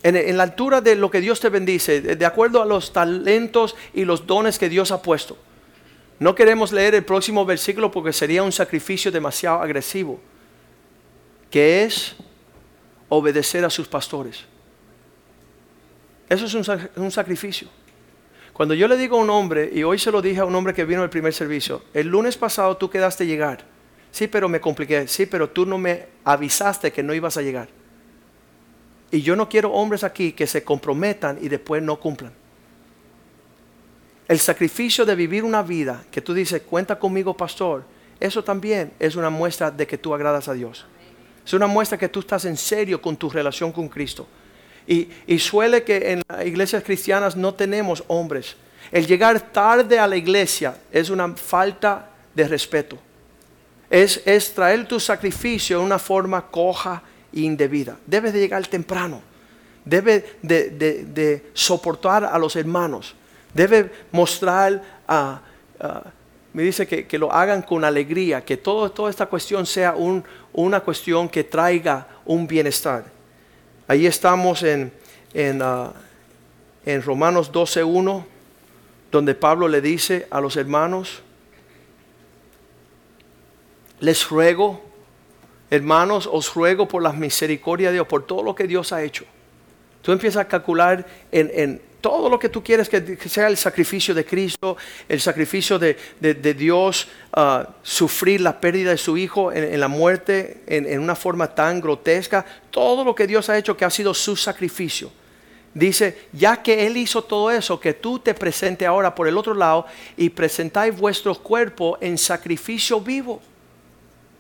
En, 0.03 0.37
la 0.37 0.43
altura 0.43 0.81
de 0.81 0.97
lo 0.97 1.13
que 1.13 1.21
Dios 1.21 1.39
te 1.39 1.49
bendice, 1.49 2.01
de 2.01 2.27
acuerdo 2.27 2.61
a 2.61 2.67
los 2.67 2.93
talentos 2.93 3.77
y 3.95 4.05
los 4.05 4.27
dones 4.27 4.59
que 4.59 4.69
Dios 4.69 4.91
ha 4.91 5.01
puesto. 5.01 5.39
No 6.19 6.35
queremos 6.35 6.73
leer 6.73 6.97
el 6.97 7.05
próximo 7.05 7.45
versículo 7.45 7.93
porque 7.93 8.13
sería 8.13 8.43
un 8.43 8.51
sacrificio 8.51 9.13
demasiado 9.13 9.63
agresivo, 9.63 10.21
que 11.53 11.85
es 11.85 12.17
obedecer 13.09 13.65
a 13.65 13.71
sus 13.71 13.87
pastores. 13.87 14.41
Eso 16.29 16.47
es 16.47 16.55
un, 16.55 16.91
un 16.97 17.11
sacrificio. 17.13 17.69
Cuando 18.53 18.75
yo 18.75 18.89
le 18.89 18.97
digo 18.97 19.17
a 19.17 19.21
un 19.21 19.31
hombre, 19.31 19.71
y 19.73 19.85
hoy 19.85 19.99
se 20.01 20.11
lo 20.11 20.21
dije 20.21 20.41
a 20.41 20.45
un 20.45 20.55
hombre 20.57 20.75
que 20.75 20.85
vino 20.85 21.03
al 21.03 21.11
primer 21.11 21.33
servicio, 21.33 21.85
el 21.95 22.09
lunes 22.09 22.37
pasado 22.37 22.77
tú 22.77 22.91
quedaste 22.91 23.25
llegar 23.25 23.65
Sí, 24.13 24.29
pero 24.29 24.47
me 24.47 24.61
compliqué. 24.61 25.09
Sí, 25.09 25.25
pero 25.25 25.49
tú 25.49 25.65
no 25.65 25.79
me 25.79 26.07
avisaste 26.23 26.93
que 26.93 27.03
no 27.03 27.15
ibas 27.15 27.39
a 27.39 27.43
llegar. 27.43 27.69
Y 29.11 29.23
yo 29.23 29.35
no 29.35 29.49
quiero 29.49 29.73
hombres 29.73 30.05
aquí 30.05 30.33
que 30.33 30.47
se 30.47 30.63
comprometan 30.63 31.39
y 31.41 31.49
después 31.49 31.83
no 31.83 31.99
cumplan. 31.99 32.33
El 34.29 34.39
sacrificio 34.39 35.05
de 35.05 35.17
vivir 35.17 35.45
una 35.45 35.63
vida 35.63 36.05
que 36.11 36.21
tú 36.21 36.35
dices, 36.35 36.63
cuenta 36.63 36.99
conmigo, 36.99 37.37
pastor, 37.37 37.85
eso 38.21 38.45
también 38.45 38.93
es 38.99 39.17
una 39.17 39.31
muestra 39.31 39.71
de 39.71 39.87
que 39.87 39.99
tú 39.99 40.15
agradas 40.15 40.47
a 40.49 40.53
Dios. 40.53 40.87
Es 41.45 41.53
una 41.53 41.67
muestra 41.67 41.99
que 41.99 42.09
tú 42.09 42.21
estás 42.21 42.45
en 42.45 42.57
serio 42.57 43.01
con 43.01 43.17
tu 43.17 43.29
relación 43.29 43.73
con 43.73 43.89
Cristo. 43.89 44.27
Y, 44.87 45.39
suele 45.39 45.85
que 45.85 46.13
en 46.13 46.23
las 46.29 46.45
iglesias 46.45 46.83
cristianas 46.83 47.37
no 47.37 47.55
tenemos 47.55 48.03
hombres. 48.09 48.57
El 48.91 49.07
llegar 49.07 49.53
tarde 49.53 49.99
a 49.99 50.07
la 50.07 50.17
iglesia 50.17 50.77
es 50.91 51.09
una 51.09 51.35
falta 51.35 52.11
de 52.35 52.49
respeto 52.49 52.99
es, 53.93 54.55
traer 54.55 54.89
tu 54.89 54.99
sacrificio 54.99 55.79
de 55.79 55.85
una 55.85 55.99
forma 55.99 56.47
coja 56.47 57.03
e 57.31 57.41
indebida. 57.41 57.99
Debes 58.07 58.33
de 58.33 58.41
llegar 58.41 58.67
temprano. 58.67 59.21
Debes 59.85 60.25
de, 60.41 61.51
soportar 61.53 62.25
a 62.25 62.39
los 62.39 62.57
hermanos. 62.57 63.15
Debe 63.53 63.93
mostrar 64.11 64.83
a... 65.07 65.43
me 66.53 66.63
dice 66.63 66.87
que, 66.87 67.19
lo 67.19 67.33
hagan 67.33 67.63
con 67.63 67.85
alegría, 67.85 68.45
que 68.45 68.57
todo, 68.57 68.91
toda 68.91 69.11
esta 69.11 69.27
cuestión 69.27 69.65
sea 69.67 69.95
una 70.53 70.81
cuestión 70.81 71.29
que 71.29 71.45
traiga 71.45 72.07
un 72.25 72.47
bienestar. 72.47 73.05
Ahí 73.89 74.07
estamos 74.07 74.63
en, 74.63 74.93
en, 75.33 75.63
uh, 75.63 75.93
en 76.85 77.03
Romanos 77.03 77.51
12.1, 77.51 78.25
donde 79.11 79.35
Pablo 79.35 79.69
le 79.69 79.81
dice 79.81 80.27
a 80.31 80.41
los 80.41 80.57
hermanos, 80.57 81.23
les 84.01 84.29
ruego, 84.29 84.93
Hermanos, 85.73 86.29
os 86.31 86.55
ruego 86.55 86.87
por 86.87 87.03
la 87.03 87.15
misericordia 87.15 87.89
de 87.89 87.95
Dios, 87.95 88.07
por 88.07 88.27
todo 88.27 88.43
lo 88.43 88.55
que 88.55 88.67
Dios 88.67 88.93
ha 88.93 89.03
hecho. 89.03 89.25
Tú 90.03 90.13
empiezas 90.13 90.43
a 90.43 90.49
calcular 90.49 91.07
en, 91.31 91.81
todo 92.01 92.29
lo 92.29 92.37
que 92.37 92.49
tú 92.49 92.65
quieres 92.65 92.89
que, 92.89 93.17
sea 93.29 93.47
el 93.47 93.57
sacrificio 93.57 94.13
de 94.13 94.25
Cristo, 94.25 94.77
el 95.09 95.21
sacrificio 95.21 95.79
de, 95.79 95.95
Dios, 96.59 97.07
uh, 97.37 97.65
sufrir 97.83 98.41
la 98.41 98.61
pérdida 98.61 98.91
de 98.91 98.99
su 98.99 99.17
hijo 99.17 99.53
en, 99.53 99.79
la 99.79 99.87
muerte 99.87 100.63
en, 100.67 100.99
una 100.99 101.15
forma 101.15 101.55
tan 101.55 101.81
grotesca, 101.81 102.45
todo 102.73 103.05
lo 103.05 103.15
que 103.15 103.29
Dios 103.29 103.49
ha 103.49 103.57
hecho 103.57 103.77
que 103.77 103.85
ha 103.85 103.91
sido 103.91 104.13
su 104.13 104.35
sacrificio. 104.35 105.13
Dice, 105.75 106.27
ya 106.33 106.61
que 106.61 106.87
Él 106.87 106.97
hizo 106.97 107.23
todo 107.23 107.51
eso, 107.51 107.81
que 107.81 107.95
tú 107.95 108.19
te 108.19 108.35
presente 108.35 108.85
ahora 108.85 109.15
por 109.15 109.29
el 109.29 109.39
otro 109.39 109.55
lado 109.55 109.87
y 110.17 110.29
presentáis 110.29 110.95
vuestro 110.99 111.35
cuerpo 111.37 111.97
en 112.01 112.19
sacrificio 112.19 113.01
vivo 113.01 113.41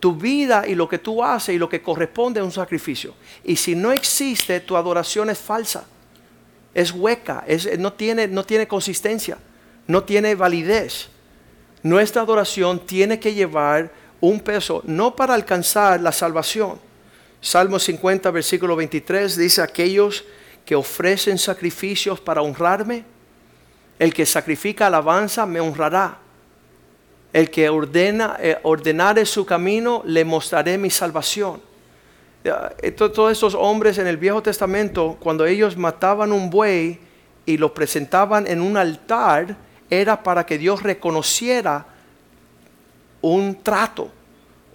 tu 0.03 0.17
vida 0.17 0.67
y 0.67 0.75
lo 0.75 0.89
que 0.89 0.99
tú 0.99 1.23
haces 1.23 1.55
y 1.55 1.59
lo 1.59 1.69
que 1.69 1.81
corresponde 1.81 2.41
a 2.41 2.45
un 2.45 2.51
sacrificio. 2.51 3.15
Y 3.45 3.55
si 3.55 3.77
no 3.77 3.93
existe, 3.93 4.59
tu 4.59 4.77
adoración 4.77 5.31
es 5.31 5.39
falsa, 5.39 5.85
es 6.75 6.91
hueca, 6.91 7.45
es, 7.47 7.79
no, 7.79 7.93
tiene, 7.93 8.27
no 8.27 8.45
tiene 8.45 8.67
consistencia, 8.67 9.39
no 9.87 10.03
tiene 10.03 10.35
validez. 10.35 11.09
Nuestra 11.85 12.23
adoración 12.23 12.81
tiene 12.85 13.21
que 13.21 13.33
llevar 13.33 13.93
un 14.21 14.41
peso, 14.41 14.83
no 14.87 15.15
para 15.15 15.35
alcanzar 15.35 16.01
la 16.01 16.11
salvación. 16.11 16.81
Salmo 17.41 17.79
50, 17.79 18.29
versículo 18.33 18.75
23 18.75 19.37
dice, 19.37 19.63
aquellos 19.63 20.25
que 20.67 20.75
ofrecen 20.75 21.39
sacrificios 21.39 22.19
para 22.19 22.43
honrarme, 22.43 23.05
el 24.01 24.13
que 24.13 24.27
sacrifica 24.27 24.89
alabanza 24.89 25.47
me 25.47 25.61
honrará. 25.61 26.22
El 27.33 27.51
que 27.51 27.69
ordena, 27.69 28.37
eh, 28.41 28.59
ordenare 28.63 29.25
su 29.25 29.47
camino, 29.47 30.03
le 30.05 30.25
mostraré 30.25 30.77
mi 30.77 30.91
salvación. 30.91 31.61
Eh, 32.45 32.91
todos 32.91 33.33
estos 33.33 33.55
hombres 33.55 33.99
en 33.99 34.07
el 34.07 34.17
Viejo 34.17 34.43
Testamento, 34.43 35.17
cuando 35.21 35.47
ellos 35.47 35.77
mataban 35.77 36.33
un 36.33 36.51
buey 36.51 36.99
y 37.47 37.57
lo 37.57 37.73
presentaban 37.73 38.47
en 38.47 38.61
un 38.61 38.77
altar, 38.77 39.57
era 39.89 40.23
para 40.23 40.45
que 40.45 40.59
Dios 40.59 40.83
reconociera 40.83 41.87
un 43.21 43.63
trato, 43.63 44.11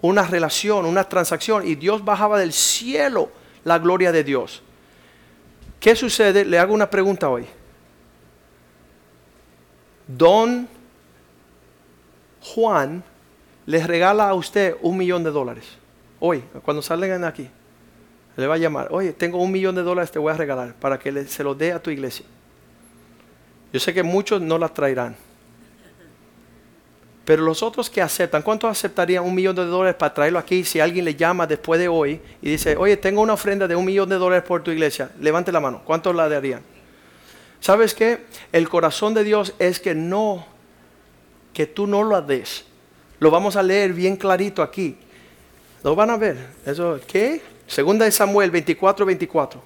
una 0.02 0.24
relación, 0.24 0.86
una 0.86 1.04
transacción. 1.04 1.68
Y 1.68 1.76
Dios 1.76 2.04
bajaba 2.04 2.40
del 2.40 2.54
cielo 2.54 3.30
la 3.64 3.80
gloria 3.80 4.12
de 4.12 4.24
Dios. 4.24 4.64
¿Qué 5.80 5.96
sucede? 5.96 6.46
Le 6.46 6.58
hago 6.58 6.74
una 6.74 6.90
pregunta 6.90 7.30
hoy. 7.30 7.46
Don 10.08 10.68
Juan 12.54 13.04
les 13.66 13.86
regala 13.86 14.30
a 14.30 14.34
usted 14.34 14.76
un 14.82 14.98
millón 14.98 15.24
de 15.24 15.32
dólares. 15.32 15.66
Hoy, 16.20 16.44
cuando 16.64 16.82
salgan 16.82 17.24
aquí, 17.24 17.50
le 18.36 18.48
va 18.48 18.56
a 18.56 18.58
llamar, 18.58 18.88
oye, 18.92 19.14
tengo 19.14 19.42
un 19.42 19.52
millón 19.52 19.76
de 19.76 19.84
dólares, 19.84 20.12
te 20.12 20.20
voy 20.20 20.32
a 20.32 20.38
regalar 20.38 20.74
para 20.76 20.98
que 20.98 21.26
se 21.26 21.44
lo 21.44 21.56
dé 21.56 21.72
a 21.74 21.82
tu 21.82 21.90
iglesia. 21.90 22.26
Yo 23.74 23.80
sé 23.80 23.94
que 23.94 24.04
muchos 24.04 24.42
no 24.42 24.58
la 24.58 24.70
traerán. 24.70 25.16
Pero 27.26 27.44
los 27.44 27.62
otros 27.62 27.90
que 27.90 28.02
aceptan, 28.02 28.42
¿cuántos 28.42 28.72
aceptarían 28.72 29.26
un 29.26 29.36
millón 29.36 29.56
de 29.56 29.66
dólares 29.66 29.96
para 29.96 30.14
traerlo 30.14 30.40
aquí 30.40 30.64
si 30.64 30.80
alguien 30.80 31.04
le 31.04 31.16
llama 31.16 31.46
después 31.46 31.78
de 31.78 31.90
hoy 31.90 32.22
y 32.42 32.50
dice, 32.50 32.78
oye, 32.78 32.96
tengo 32.96 33.22
una 33.22 33.34
ofrenda 33.34 33.68
de 33.68 33.76
un 33.76 33.84
millón 33.84 34.08
de 34.08 34.16
dólares 34.16 34.46
por 34.48 34.64
tu 34.64 34.72
iglesia? 34.72 35.12
Levante 35.20 35.52
la 35.52 35.60
mano. 35.60 35.82
¿Cuántos 35.84 36.16
la 36.16 36.30
darían? 36.30 36.62
¿Sabes 37.60 37.94
qué? 37.94 38.26
El 38.54 38.70
corazón 38.70 39.14
de 39.14 39.26
Dios 39.26 39.54
es 39.60 39.82
que 39.82 39.94
no 39.94 40.46
que 41.58 41.66
tú 41.66 41.88
no 41.88 42.04
lo 42.04 42.22
des. 42.22 42.66
Lo 43.18 43.32
vamos 43.32 43.56
a 43.56 43.64
leer 43.64 43.92
bien 43.92 44.16
clarito 44.16 44.62
aquí. 44.62 44.96
Lo 45.84 45.96
van 45.96 46.12
a 46.12 46.16
ver. 46.16 46.38
Eso, 46.64 47.00
¿qué? 47.08 47.42
Segunda 47.66 48.06
de 48.06 48.12
Samuel 48.12 48.52
24, 48.52 49.04
24. 49.04 49.60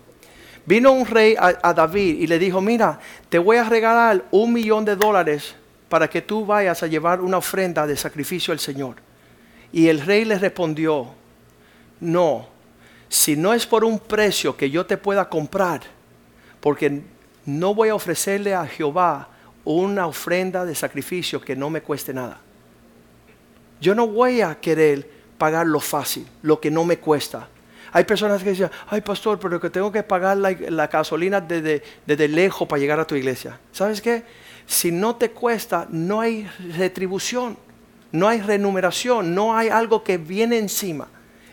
Vino 0.66 0.94
un 0.94 1.06
rey 1.06 1.36
a, 1.38 1.74
David 1.74 2.22
y 2.22 2.28
le 2.28 2.40
dijo, 2.40 2.62
mira, 2.62 2.98
te 3.28 3.38
voy 3.38 3.58
a 3.58 3.66
regalar 3.66 4.24
un 4.32 4.54
millón 4.54 4.86
de 4.86 4.96
dólares 4.96 5.54
para 5.90 6.10
que 6.10 6.22
tú 6.22 6.46
vayas 6.46 6.82
a 6.82 6.88
llevar 6.88 7.20
una 7.20 7.40
ofrenda 7.40 7.86
de 7.86 7.98
sacrificio 7.98 8.54
al 8.54 8.60
Señor. 8.60 8.96
Y 9.74 9.90
el 9.90 10.00
rey 10.00 10.24
le 10.24 10.40
respondió, 10.40 11.08
no, 12.00 12.48
si 13.10 13.36
no 13.36 13.54
es 13.54 13.68
por 13.68 13.84
un 13.84 14.00
precio 14.00 14.56
que 14.56 14.70
yo 14.70 14.86
te 14.86 14.96
pueda 14.96 15.28
comprar, 15.28 15.82
porque 16.62 17.02
no 17.46 17.76
voy 17.76 17.90
a 17.90 17.96
ofrecerle 17.96 18.56
a 18.56 18.66
Jehová 18.66 19.31
una 19.64 20.08
ofrenda 20.08 20.66
de 20.66 20.76
sacrificio 20.76 21.42
que 21.42 21.56
no 21.56 21.70
me 21.70 21.82
cueste 21.82 22.14
nada. 22.14 22.40
Yo 23.80 23.96
no 23.96 24.08
voy 24.08 24.42
a 24.42 24.60
querer 24.60 25.10
pagar 25.38 25.66
lo 25.66 25.80
fácil, 25.80 26.28
lo 26.44 26.60
que 26.60 26.70
no 26.70 26.84
me 26.86 26.98
cuesta. 26.98 27.48
Hay 27.94 28.06
personas 28.06 28.42
que 28.44 28.52
dicen, 28.52 28.70
ay 28.88 29.02
pastor, 29.02 29.40
pero 29.40 29.60
que 29.60 29.70
tengo 29.70 29.92
que 29.92 30.04
pagar 30.04 30.38
la, 30.38 30.88
gasolina 30.88 31.42
desde, 31.42 31.84
desde 32.06 32.28
lejos 32.28 32.68
para 32.68 32.80
llegar 32.80 33.00
a 33.00 33.06
tu 33.06 33.16
iglesia. 33.16 33.60
¿Sabes 33.72 34.02
qué? 34.02 34.24
Si 34.66 34.92
no 34.92 35.16
te 35.16 35.32
cuesta, 35.32 35.88
no 35.90 36.22
hay 36.22 36.48
retribución, 36.78 37.58
no 38.12 38.28
hay 38.28 38.42
remuneración, 38.42 39.36
no 39.36 39.58
hay 39.58 39.68
algo 39.70 40.04
que 40.04 40.18
viene 40.18 40.58
encima. 40.58 41.08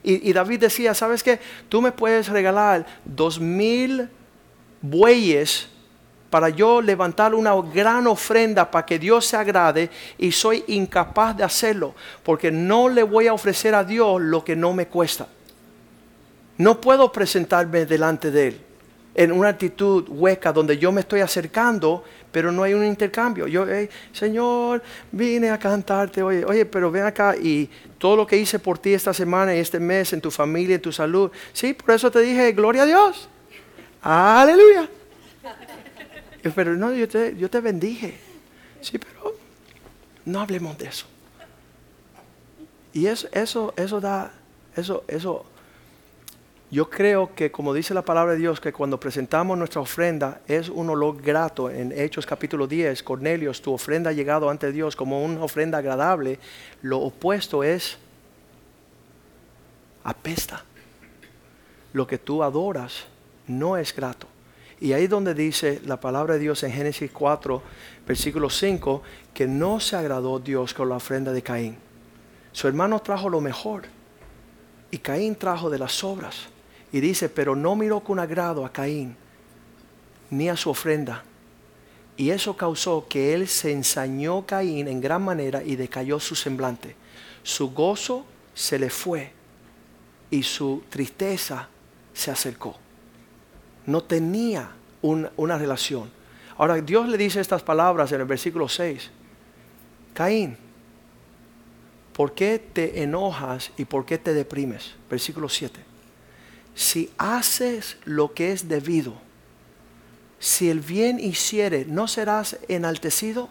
Y, 0.05 0.29
y 0.29 0.33
David 0.33 0.61
decía, 0.61 0.95
¿sabes 0.95 1.23
qué? 1.23 1.41
Tú 1.69 1.83
me 1.83 1.91
puedes 1.91 2.29
regalar 2.29 2.87
dos 3.05 3.41
mil 3.41 4.09
bueyes 4.81 5.69
para 6.31 6.51
yo 6.51 6.81
levantar 6.81 7.35
una 7.35 7.55
gran 7.73 8.07
ofrenda 8.07 8.71
para 8.71 8.85
que 8.85 8.99
Dios 8.99 9.27
se 9.27 9.37
agrade 9.37 9.91
y 10.19 10.31
soy 10.33 10.65
incapaz 10.69 11.37
de 11.37 11.45
hacerlo 11.45 11.95
porque 12.23 12.51
no 12.51 12.89
le 12.89 13.03
voy 13.03 13.27
a 13.27 13.33
ofrecer 13.33 13.75
a 13.75 13.85
Dios 13.85 14.21
lo 14.21 14.45
que 14.45 14.55
no 14.55 14.73
me 14.75 14.87
cuesta. 14.87 15.27
No 16.59 16.81
puedo 16.81 17.11
presentarme 17.13 17.87
delante 17.87 18.31
de 18.31 18.49
Él 18.49 18.61
en 19.19 19.33
una 19.33 19.49
actitud 19.49 20.05
hueca 20.09 20.53
donde 20.53 20.79
yo 20.79 20.93
me 20.93 21.01
estoy 21.01 21.21
acercando, 21.23 22.05
pero 22.31 22.53
no 22.53 22.63
hay 22.63 22.73
un 22.73 22.85
intercambio. 22.85 23.49
Yo, 23.49 23.67
Señor, 24.13 24.81
vine 25.11 25.51
a 25.51 25.59
cantarte, 25.59 26.23
oye, 26.23 26.45
oye, 26.45 26.65
pero 26.65 26.89
ven 26.89 27.03
acá 27.03 27.35
y 27.37 27.69
todo 27.99 28.15
lo 28.15 28.25
que 28.25 28.37
hice 28.37 28.61
por 28.61 28.79
ti 28.79 28.95
esta 28.95 29.13
semana 29.13 29.57
y 29.57 29.59
este 29.59 29.81
mes, 29.81 30.13
en 30.13 30.21
tu 30.21 30.31
familia, 30.31 30.77
en 30.77 30.83
tu 30.83 30.93
salud. 30.93 31.33
Sí, 31.53 31.75
por 31.75 31.97
eso 31.97 32.13
te 32.13 32.21
dije, 32.21 32.53
gloria 32.53 32.83
a 32.83 32.87
Dios. 32.87 33.29
Aleluya. 34.03 34.89
Pero 36.43 36.77
no, 36.77 36.93
yo 36.93 37.09
te, 37.09 37.61
bendije. 37.61 38.17
Sí, 38.81 38.99
pero 38.99 39.35
no 40.25 40.41
hablemos 40.41 40.79
de 40.79 40.87
eso. 40.87 41.07
Y 42.93 43.07
eso, 43.07 43.29
eso, 43.33 43.75
eso 43.77 44.01
da, 44.01 44.33
eso, 44.75 45.05
eso, 45.09 45.45
yo 46.71 46.89
creo 46.89 47.35
que 47.35 47.51
como 47.51 47.75
dice 47.75 47.95
la 47.95 48.03
palabra 48.03 48.33
de 48.33 48.39
Dios, 48.39 48.61
que 48.61 48.73
cuando 48.73 49.01
presentamos 49.01 49.59
nuestra 49.59 49.81
ofrenda 49.81 50.41
es 50.47 50.69
un 50.69 50.91
olor 50.91 51.21
grato. 51.21 51.71
En 51.71 51.93
Hechos 51.93 52.27
capítulo 52.27 52.67
10, 52.67 53.03
Cornelios, 53.03 53.63
tu 53.63 53.73
ofrenda 53.73 54.11
ha 54.11 54.13
llegado 54.13 54.51
ante 54.51 54.73
Dios 54.73 54.97
como 54.97 55.25
una 55.25 55.43
ofrenda 55.43 55.79
agradable. 55.79 56.39
Lo 56.83 57.01
opuesto 57.01 57.65
es 57.65 57.99
apesta. 60.05 60.65
Lo 61.93 62.07
que 62.07 62.19
tú 62.19 62.43
adoras 62.43 63.07
no 63.47 63.77
es 63.77 63.95
grato. 63.95 64.27
Y 64.81 64.93
ahí 64.93 65.09
donde 65.09 65.35
dice 65.35 65.81
la 65.85 65.99
palabra 65.99 66.35
de 66.35 66.41
Dios 66.41 66.63
en 66.63 66.73
Génesis 66.73 67.11
4, 67.11 67.63
versículo 68.07 68.49
5, 68.49 69.03
que 69.35 69.49
no 69.49 69.81
se 69.81 69.97
agradó 69.97 70.39
Dios 70.39 70.73
con 70.73 70.89
la 70.89 70.97
ofrenda 70.97 71.33
de 71.33 71.43
Caín. 71.43 71.77
Su 72.53 72.69
hermano 72.69 73.01
trajo 73.01 73.29
lo 73.29 73.41
mejor 73.41 73.85
y 74.91 74.99
Caín 74.99 75.35
trajo 75.35 75.69
de 75.69 75.79
las 75.79 76.05
obras. 76.05 76.49
Y 76.93 77.01
dice, 77.01 77.29
pero 77.29 77.57
no 77.57 77.75
miró 77.75 78.01
con 78.01 78.19
agrado 78.19 78.65
a 78.65 78.73
Caín 78.73 79.17
ni 80.31 80.49
a 80.49 80.57
su 80.57 80.71
ofrenda. 80.71 81.25
Y 82.17 82.31
eso 82.31 82.57
causó 82.57 83.07
que 83.09 83.35
él 83.35 83.49
se 83.49 83.73
ensañó 83.73 84.47
Caín 84.47 84.89
en 84.89 85.01
gran 85.01 85.23
manera 85.23 85.63
y 85.63 85.77
decayó 85.77 86.21
su 86.21 86.35
semblante. 86.35 86.95
Su 87.43 87.73
gozo 87.73 88.25
se 88.55 88.79
le 88.79 88.91
fue 88.91 89.33
y 90.31 90.43
su 90.43 90.83
tristeza 90.89 91.69
se 92.13 92.31
acercó 92.31 92.77
no 93.89 94.03
tenía 94.03 94.71
una 95.01 95.59
relación. 95.59 96.11
Ahora 96.59 96.77
Dios 96.77 97.09
le 97.09 97.17
dice 97.17 97.41
estas 97.41 97.63
palabras 97.63 98.13
en 98.13 98.21
el 98.21 98.27
versículo 98.27 98.69
6. 98.69 99.11
Caín, 100.13 100.59
¿por 102.13 102.35
qué 102.35 102.59
te 102.59 103.03
enojas 103.03 103.71
y 103.79 103.87
por 103.87 104.05
qué 104.05 104.19
te 104.19 104.35
deprimes? 104.35 104.95
Versículo 105.09 105.49
7. 105.49 105.81
Si 106.75 107.11
haces 107.17 107.97
lo 108.05 108.35
que 108.35 108.53
es 108.53 108.69
debido, 108.69 109.15
si 110.39 110.69
el 110.69 110.81
bien 110.81 111.19
hiciere, 111.19 111.87
¿no 111.87 112.09
serás 112.09 112.59
enaltecido? 112.69 113.49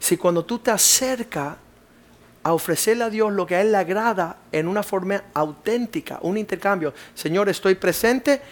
Si 0.00 0.16
cuando 0.16 0.44
tú 0.44 0.58
te 0.58 0.72
acercas 0.72 1.56
a 2.42 2.52
ofrecerle 2.54 3.04
a 3.04 3.10
Dios 3.10 3.32
lo 3.32 3.46
que 3.46 3.54
a 3.54 3.60
Él 3.60 3.70
le 3.70 3.78
agrada 3.78 4.38
en 4.50 4.66
una 4.66 4.82
forma 4.82 5.22
auténtica, 5.32 6.18
un 6.22 6.36
intercambio, 6.36 6.92
Señor, 7.14 7.48
estoy 7.48 7.76
presente, 7.76 8.42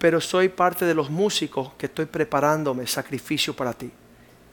pero 0.00 0.18
soy 0.18 0.48
parte 0.48 0.86
de 0.86 0.94
los 0.94 1.10
músicos 1.10 1.74
que 1.76 1.84
estoy 1.84 2.06
preparándome 2.06 2.86
sacrificio 2.86 3.54
para 3.54 3.74
ti. 3.74 3.92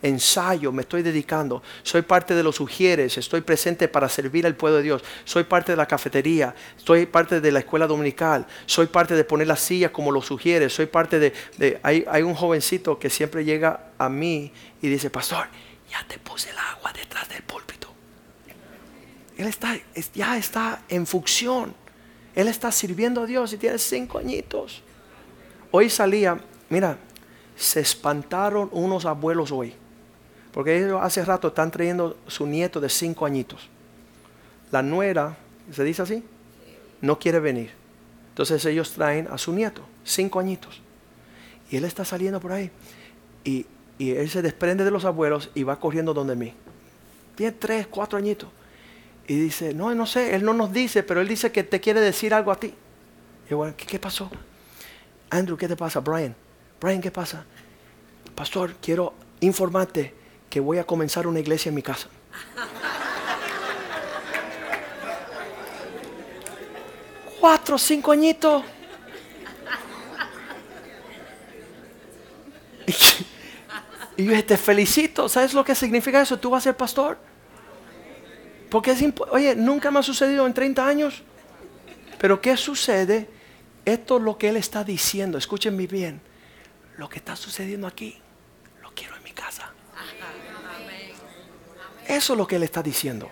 ensayo, 0.04 0.72
me 0.74 0.82
estoy 0.82 1.02
dedicando. 1.02 1.64
Soy 1.84 2.02
parte 2.02 2.36
de 2.36 2.44
los 2.44 2.60
ujieres, 2.60 3.18
estoy 3.18 3.42
presente 3.42 3.88
para 3.88 4.10
servir 4.10 4.46
al 4.46 4.56
pueblo 4.56 4.78
de 4.78 4.84
Dios. 4.84 5.04
Soy 5.24 5.46
parte 5.46 5.72
de 5.72 5.78
la 5.78 5.88
cafetería, 5.88 6.54
soy 6.76 7.06
parte 7.06 7.40
de 7.40 7.52
la 7.52 7.60
escuela 7.60 7.88
dominical, 7.88 8.46
soy 8.66 8.88
parte 8.88 9.16
de 9.16 9.24
poner 9.24 9.48
las 9.48 9.62
sillas 9.62 9.92
como 9.92 10.12
los 10.12 10.30
ujieres, 10.30 10.74
soy 10.74 10.86
parte 10.86 11.18
de... 11.18 11.80
hay, 11.82 12.06
hay 12.12 12.24
un 12.24 12.36
jovencito 12.36 13.00
que 13.00 13.10
siempre 13.10 13.46
llega 13.46 13.92
a 13.98 14.10
mí 14.10 14.52
y 14.82 14.90
dice, 14.90 15.10
pastor, 15.10 15.48
ya 15.90 16.06
te 16.08 16.20
puse 16.20 16.50
el 16.50 16.58
agua 16.58 16.92
detrás 16.94 17.28
del 17.30 17.42
púlpito. 17.44 17.88
Él 19.38 19.48
está, 19.48 19.80
ya 20.14 20.38
está 20.38 20.82
en 20.90 21.08
función. 21.08 21.74
Él 22.36 22.50
está 22.50 22.72
sirviendo 22.72 23.22
a 23.22 23.26
Dios 23.26 23.54
y 23.54 23.58
tiene 23.58 23.80
cinco 23.80 24.18
añitos. 24.20 24.84
Hoy 25.80 25.92
salía, 25.92 26.40
mira, 26.70 26.98
se 27.56 27.82
espantaron 27.82 28.68
unos 28.72 29.06
abuelos 29.06 29.52
hoy. 29.52 29.76
Porque 30.52 30.76
ellos 30.76 31.00
hace 31.04 31.24
rato 31.24 31.50
están 31.50 31.70
trayendo 31.70 32.18
su 32.26 32.48
nieto 32.48 32.82
de 32.82 32.90
cinco 32.90 33.28
añitos. 33.28 33.70
La 34.72 34.82
nuera, 34.82 35.38
¿se 35.72 35.84
dice 35.84 36.02
así? 36.02 36.24
No 37.00 37.20
quiere 37.20 37.40
venir. 37.40 37.70
Entonces 38.30 38.66
ellos 38.66 38.94
traen 38.94 39.28
a 39.30 39.38
su 39.38 39.54
nieto, 39.54 39.84
cinco 40.04 40.40
añitos. 40.40 40.82
Y 41.70 41.78
él 41.78 41.86
está 41.86 42.04
saliendo 42.04 42.40
por 42.40 42.54
ahí. 42.54 42.72
Y, 43.44 43.68
y 44.00 44.14
él 44.14 44.32
se 44.32 44.42
desprende 44.42 44.84
de 44.84 44.90
los 44.90 45.06
abuelos 45.06 45.52
y 45.54 45.62
va 45.62 45.80
corriendo 45.80 46.12
donde 46.12 46.36
mí. 46.36 46.56
Tiene 47.36 47.52
tres, 47.52 47.86
cuatro 47.86 48.18
añitos. 48.18 48.50
Y 49.28 49.36
dice, 49.36 49.76
no, 49.76 49.94
no 49.94 50.08
sé, 50.08 50.34
él 50.34 50.44
no 50.44 50.56
nos 50.56 50.74
dice, 50.74 51.04
pero 51.04 51.22
él 51.22 51.28
dice 51.28 51.52
que 51.52 51.64
te 51.64 51.80
quiere 51.80 52.02
decir 52.02 52.34
algo 52.34 52.52
a 52.52 52.60
ti. 52.60 52.74
Y 53.48 53.54
bueno, 53.54 53.76
¿qué, 53.78 53.86
¿qué, 53.86 54.00
pasó? 54.00 54.32
Andrew, 55.30 55.58
¿qué 55.58 55.68
te 55.68 55.76
pasa? 55.76 56.00
Brian, 56.00 56.36
Brian, 56.80 57.02
¿qué 57.02 57.12
pasa? 57.12 57.46
Pastor, 58.36 58.76
quiero 58.82 59.14
informarte 59.42 60.14
que 60.50 60.60
voy 60.60 60.78
a 60.78 60.86
comenzar 60.86 61.28
una 61.28 61.40
iglesia 61.40 61.70
en 61.70 61.76
mi 61.76 61.82
casa. 61.82 62.08
Cuatro, 67.40 67.78
cinco 67.78 68.12
añitos. 68.12 68.64
Y 74.18 74.26
yo 74.26 74.46
te 74.46 74.58
felicito. 74.58 75.30
¿Sabes 75.30 75.54
lo 75.54 75.64
que 75.64 75.76
significa 75.76 76.22
eso? 76.22 76.40
Tú 76.40 76.50
vas 76.50 76.64
a 76.64 76.66
ser 76.66 76.78
pastor. 76.78 77.18
Porque 78.70 78.92
es 78.92 79.04
oye, 79.32 79.56
nunca 79.56 79.92
me 79.92 80.00
ha 80.00 80.04
sucedido 80.04 80.46
en 80.48 80.54
30 80.54 80.86
años. 80.86 81.22
Pero 82.18 82.42
¿qué 82.42 82.58
sucede? 82.58 83.30
Esto 83.88 84.18
es 84.18 84.24
lo 84.24 84.38
que 84.38 84.50
él 84.50 84.58
está 84.58 84.84
diciendo. 84.84 85.38
Escúchenme 85.38 85.88
bien. 85.88 86.20
Lo 86.98 87.08
que 87.08 87.20
está 87.20 87.38
sucediendo 87.38 87.88
aquí, 87.88 88.18
lo 88.82 88.92
quiero 88.94 89.16
en 89.16 89.24
mi 89.24 89.32
casa. 89.32 89.72
Eso 92.06 92.34
es 92.34 92.38
lo 92.38 92.46
que 92.46 92.58
él 92.58 92.64
está 92.64 92.84
diciendo. 92.84 93.30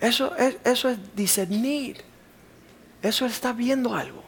Eso 0.00 0.34
es, 0.34 0.56
eso 0.64 0.88
es 0.88 0.98
discernir. 1.14 2.02
Eso 3.00 3.24
está 3.24 3.52
viendo 3.52 3.94
algo. 3.94 4.24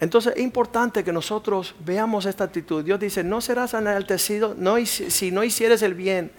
Entonces 0.00 0.32
es 0.34 0.42
importante 0.42 1.04
que 1.04 1.12
nosotros 1.12 1.76
veamos 1.78 2.26
esta 2.26 2.42
actitud. 2.42 2.84
Dios 2.84 2.98
dice, 2.98 3.22
no 3.22 3.40
serás 3.40 3.74
enaltecido 3.74 4.56
no, 4.58 4.84
si 4.84 5.30
no 5.30 5.44
hicieres 5.44 5.82
el 5.82 5.94
bien 5.94 6.32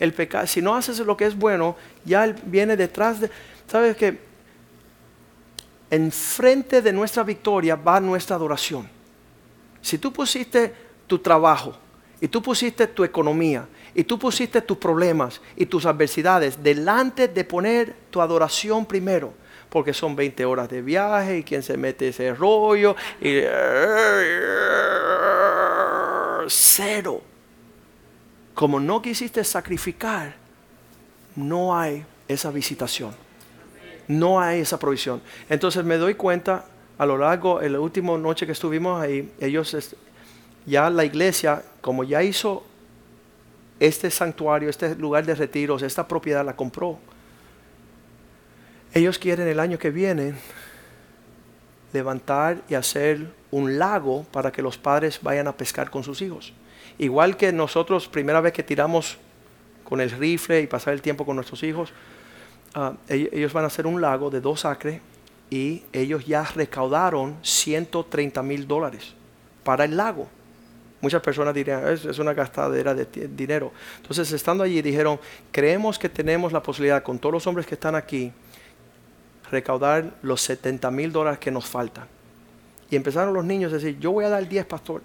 el 0.00 0.12
pecado, 0.12 0.48
si 0.48 0.60
no 0.60 0.74
haces 0.74 0.98
lo 0.98 1.16
que 1.16 1.26
es 1.26 1.38
bueno, 1.38 1.76
ya 2.04 2.24
Él 2.24 2.34
viene 2.46 2.76
detrás 2.76 3.20
de... 3.20 3.30
¿Sabes 3.68 3.96
que 3.96 4.29
Enfrente 5.90 6.80
de 6.80 6.92
nuestra 6.92 7.22
victoria 7.22 7.76
va 7.76 8.00
nuestra 8.00 8.36
adoración. 8.36 8.88
Si 9.82 9.98
tú 9.98 10.12
pusiste 10.12 10.72
tu 11.06 11.18
trabajo 11.18 11.76
y 12.20 12.28
tú 12.28 12.40
pusiste 12.40 12.86
tu 12.86 13.02
economía 13.02 13.66
y 13.94 14.04
tú 14.04 14.18
pusiste 14.18 14.60
tus 14.62 14.78
problemas 14.78 15.40
y 15.56 15.66
tus 15.66 15.86
adversidades 15.86 16.62
delante 16.62 17.28
de 17.28 17.44
poner 17.44 17.94
tu 18.10 18.20
adoración 18.20 18.86
primero, 18.86 19.34
porque 19.68 19.92
son 19.92 20.14
20 20.14 20.44
horas 20.44 20.68
de 20.68 20.82
viaje 20.82 21.38
y 21.38 21.42
quien 21.42 21.62
se 21.62 21.76
mete 21.76 22.08
ese 22.08 22.34
rollo 22.34 22.94
y 23.20 23.40
cero 26.48 27.22
como 28.60 28.78
no 28.78 29.00
quisiste 29.00 29.42
sacrificar, 29.42 30.34
no 31.34 31.74
hay 31.74 32.04
esa 32.28 32.50
visitación. 32.50 33.14
No 34.10 34.40
hay 34.40 34.60
esa 34.60 34.76
provisión. 34.76 35.22
Entonces 35.48 35.84
me 35.84 35.96
doy 35.96 36.14
cuenta 36.14 36.64
a 36.98 37.06
lo 37.06 37.16
largo, 37.16 37.62
en 37.62 37.74
la 37.74 37.78
última 37.80 38.18
noche 38.18 38.44
que 38.44 38.52
estuvimos 38.52 39.00
ahí, 39.00 39.32
ellos, 39.38 39.94
ya 40.66 40.90
la 40.90 41.04
iglesia, 41.04 41.62
como 41.80 42.02
ya 42.02 42.20
hizo 42.20 42.64
este 43.78 44.10
santuario, 44.10 44.68
este 44.68 44.96
lugar 44.96 45.24
de 45.24 45.36
retiros, 45.36 45.82
esta 45.82 46.08
propiedad 46.08 46.44
la 46.44 46.56
compró. 46.56 46.98
Ellos 48.92 49.16
quieren 49.16 49.46
el 49.46 49.60
año 49.60 49.78
que 49.78 49.90
viene 49.90 50.34
levantar 51.92 52.62
y 52.68 52.74
hacer 52.74 53.28
un 53.52 53.78
lago 53.78 54.26
para 54.32 54.50
que 54.50 54.60
los 54.60 54.76
padres 54.76 55.20
vayan 55.22 55.46
a 55.46 55.56
pescar 55.56 55.88
con 55.88 56.02
sus 56.02 56.20
hijos. 56.20 56.52
Igual 56.98 57.36
que 57.36 57.52
nosotros, 57.52 58.08
primera 58.08 58.40
vez 58.40 58.52
que 58.54 58.64
tiramos 58.64 59.18
con 59.84 60.00
el 60.00 60.10
rifle 60.10 60.60
y 60.62 60.66
pasar 60.66 60.94
el 60.94 61.00
tiempo 61.00 61.24
con 61.24 61.36
nuestros 61.36 61.62
hijos, 61.62 61.92
ah, 62.74 62.94
ellos 63.08 63.52
van 63.52 63.64
a 63.64 63.66
hacer 63.68 63.86
un 63.86 64.00
lago 64.00 64.30
de 64.30 64.40
dos 64.40 64.64
acres 64.64 65.00
y 65.50 65.82
ellos 65.92 66.24
ya 66.26 66.44
recaudaron 66.44 67.36
130 67.42 68.42
mil 68.42 68.66
dólares 68.66 69.14
para 69.64 69.84
el 69.84 69.96
lago. 69.96 70.28
Muchas 71.00 71.22
personas 71.22 71.54
dirían, 71.54 71.88
es, 71.88 72.04
es, 72.04 72.18
una 72.18 72.34
gastadera 72.34 72.94
de 72.94 73.06
dinero. 73.28 73.72
Entonces, 73.96 74.30
estando 74.32 74.62
allí, 74.62 74.82
dijeron, 74.82 75.18
creemos 75.50 75.98
que 75.98 76.10
tenemos 76.10 76.52
la 76.52 76.62
posibilidad, 76.62 77.02
con 77.02 77.18
todos 77.18 77.32
los 77.32 77.46
hombres 77.46 77.66
que 77.66 77.74
están 77.74 77.94
aquí, 77.94 78.30
recaudar 79.50 80.12
los 80.20 80.42
70 80.42 80.90
mil 80.90 81.10
dólares 81.10 81.38
que 81.38 81.50
nos 81.50 81.64
faltan. 81.64 82.06
Y 82.90 82.96
empezaron 82.96 83.32
los 83.32 83.44
niños 83.44 83.72
a 83.72 83.76
decir, 83.76 83.98
yo 83.98 84.12
voy 84.12 84.26
a 84.26 84.28
dar 84.28 84.46
10, 84.46 84.66
pastor 84.66 85.00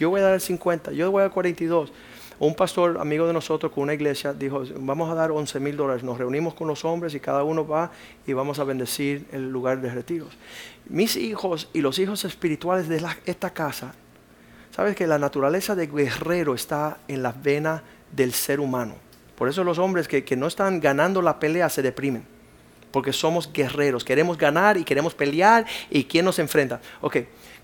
yo 0.00 0.08
voy 0.08 0.20
a 0.20 0.24
dar 0.24 0.34
el 0.34 0.40
50, 0.40 0.92
yo 0.92 1.10
voy 1.10 1.20
a 1.20 1.24
dar 1.24 1.30
42. 1.30 1.92
Un 2.40 2.54
pastor 2.54 2.96
amigo 2.98 3.26
de 3.26 3.34
nosotros 3.34 3.70
con 3.70 3.82
una 3.82 3.92
iglesia 3.92 4.32
dijo, 4.32 4.62
vamos 4.76 5.10
a 5.10 5.14
dar 5.14 5.30
11 5.30 5.60
mil 5.60 5.76
dólares. 5.76 6.02
Nos 6.02 6.16
reunimos 6.16 6.54
con 6.54 6.68
los 6.68 6.86
hombres 6.86 7.14
y 7.14 7.20
cada 7.20 7.44
uno 7.44 7.66
va 7.66 7.90
y 8.26 8.32
vamos 8.32 8.58
a 8.58 8.64
bendecir 8.64 9.26
el 9.30 9.50
lugar 9.50 9.82
de 9.82 9.90
retiros. 9.90 10.30
Mis 10.88 11.16
hijos 11.16 11.68
y 11.74 11.82
los 11.82 11.98
hijos 11.98 12.24
espirituales 12.24 12.88
de 12.88 13.06
esta 13.26 13.50
casa, 13.50 13.94
sabes 14.74 14.96
que 14.96 15.06
la 15.06 15.18
naturaleza 15.18 15.74
de 15.74 15.86
guerrero 15.86 16.54
está 16.54 16.96
en 17.08 17.22
la 17.22 17.32
vena 17.32 17.82
del 18.10 18.32
ser 18.32 18.58
humano. 18.58 18.94
Por 19.36 19.50
eso 19.50 19.62
los 19.62 19.78
hombres 19.78 20.08
que, 20.08 20.24
que 20.24 20.34
no 20.34 20.46
están 20.46 20.80
ganando 20.80 21.20
la 21.20 21.38
pelea 21.38 21.68
se 21.68 21.82
deprimen 21.82 22.24
porque 22.90 23.12
somos 23.12 23.52
guerreros, 23.52 24.04
queremos 24.04 24.36
ganar 24.36 24.76
y 24.76 24.84
queremos 24.84 25.14
pelear 25.14 25.66
y 25.90 26.04
quién 26.04 26.24
nos 26.24 26.38
enfrenta. 26.38 26.80
Ok, 27.00 27.18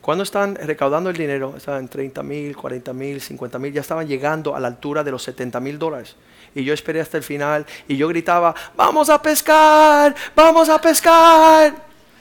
cuando 0.06 0.22
están 0.22 0.54
recaudando 0.54 1.10
el 1.10 1.16
dinero, 1.16 1.54
estaban 1.56 1.88
30 1.88 2.22
mil, 2.22 2.56
40 2.56 2.92
mil, 2.92 3.20
50 3.20 3.58
mil, 3.58 3.72
ya 3.72 3.80
estaban 3.80 4.06
llegando 4.06 4.54
a 4.54 4.60
la 4.60 4.68
altura 4.68 5.02
de 5.02 5.10
los 5.10 5.20
70 5.24 5.58
mil 5.58 5.80
dólares. 5.80 6.14
Y 6.54 6.62
yo 6.62 6.72
esperé 6.72 7.00
hasta 7.00 7.16
el 7.16 7.24
final 7.24 7.66
y 7.88 7.96
yo 7.96 8.06
gritaba, 8.06 8.54
vamos 8.76 9.10
a 9.10 9.20
pescar, 9.20 10.14
vamos 10.36 10.68
a 10.68 10.80
pescar, 10.80 11.74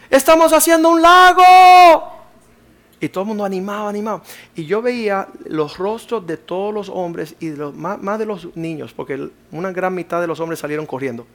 estamos 0.10 0.52
haciendo 0.52 0.90
un 0.90 1.00
lago. 1.00 1.44
Y 3.00 3.08
todo 3.10 3.22
el 3.22 3.28
mundo 3.28 3.46
animado, 3.46 3.88
animado. 3.88 4.24
Y 4.56 4.66
yo 4.66 4.82
veía 4.82 5.28
los 5.46 5.78
rostros 5.78 6.26
de 6.26 6.38
todos 6.38 6.74
los 6.74 6.90
hombres 6.90 7.36
y 7.40 7.50
más, 7.50 8.02
más 8.02 8.18
de 8.18 8.26
los 8.26 8.58
niños, 8.58 8.94
porque 8.94 9.30
una 9.52 9.72
gran 9.72 9.94
mitad 9.94 10.20
de 10.20 10.26
los 10.26 10.40
hombres 10.40 10.58
salieron 10.58 10.88
corriendo 10.88 11.28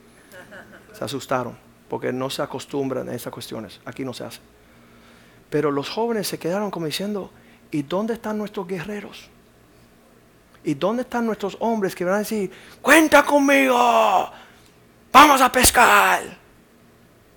se 0.91 1.05
asustaron 1.05 1.57
porque 1.87 2.11
no 2.11 2.29
se 2.29 2.41
acostumbran 2.41 3.07
a 3.07 3.15
esas 3.15 3.31
cuestiones. 3.31 3.79
Aquí 3.85 4.03
no 4.03 4.11
se 4.11 4.25
hace. 4.25 4.41
Pero 5.51 5.69
los 5.69 5.89
jóvenes 5.89 6.29
se 6.29 6.39
quedaron 6.39 6.71
como 6.71 6.85
diciendo, 6.85 7.29
¿y 7.71 7.83
dónde 7.83 8.13
están 8.13 8.37
nuestros 8.37 8.65
guerreros? 8.65 9.29
¿Y 10.63 10.75
dónde 10.75 11.01
están 11.03 11.25
nuestros 11.25 11.57
hombres 11.59 11.93
que 11.93 12.05
van 12.05 12.15
a 12.15 12.19
decir, 12.19 12.49
cuenta 12.81 13.21
conmigo, 13.23 14.31
vamos 15.11 15.41
a 15.41 15.51
pescar? 15.51 16.21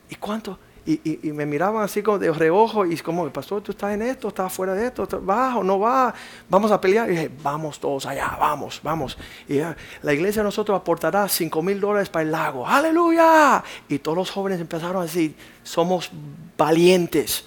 ¿Y 0.08 0.14
cuánto? 0.14 0.56
Y, 0.86 1.32
me 1.32 1.44
miraban 1.44 1.82
así 1.82 2.02
como 2.02 2.18
de 2.18 2.30
reojo 2.30 2.86
y 2.86 2.96
como, 2.98 3.28
pastor, 3.30 3.62
tú 3.62 3.72
estás 3.72 3.94
en 3.94 4.02
esto, 4.02 4.28
estás 4.28 4.52
fuera 4.52 4.74
de 4.74 4.86
esto, 4.86 5.08
vas 5.22 5.56
o 5.56 5.64
no 5.64 5.80
vas, 5.80 6.14
vamos 6.48 6.70
a 6.70 6.80
pelear. 6.80 7.08
Y 7.08 7.16
dije, 7.16 7.30
vamos 7.42 7.80
todos 7.80 8.06
allá, 8.06 8.36
vamos, 8.38 8.80
vamos. 8.80 9.18
Y 9.48 9.58
la 10.02 10.12
iglesia 10.12 10.42
de 10.42 10.44
nosotros 10.44 10.78
aportará 10.78 11.26
5 11.26 11.62
mil 11.62 11.80
dólares 11.80 12.10
para 12.10 12.22
el 12.22 12.30
lago, 12.30 12.64
aleluya. 12.64 13.64
Y 13.88 13.98
todos 13.98 14.18
los 14.18 14.30
jóvenes 14.30 14.60
empezaron 14.60 14.98
a 14.98 15.02
decir, 15.02 15.34
somos 15.64 16.12
valientes 16.56 17.46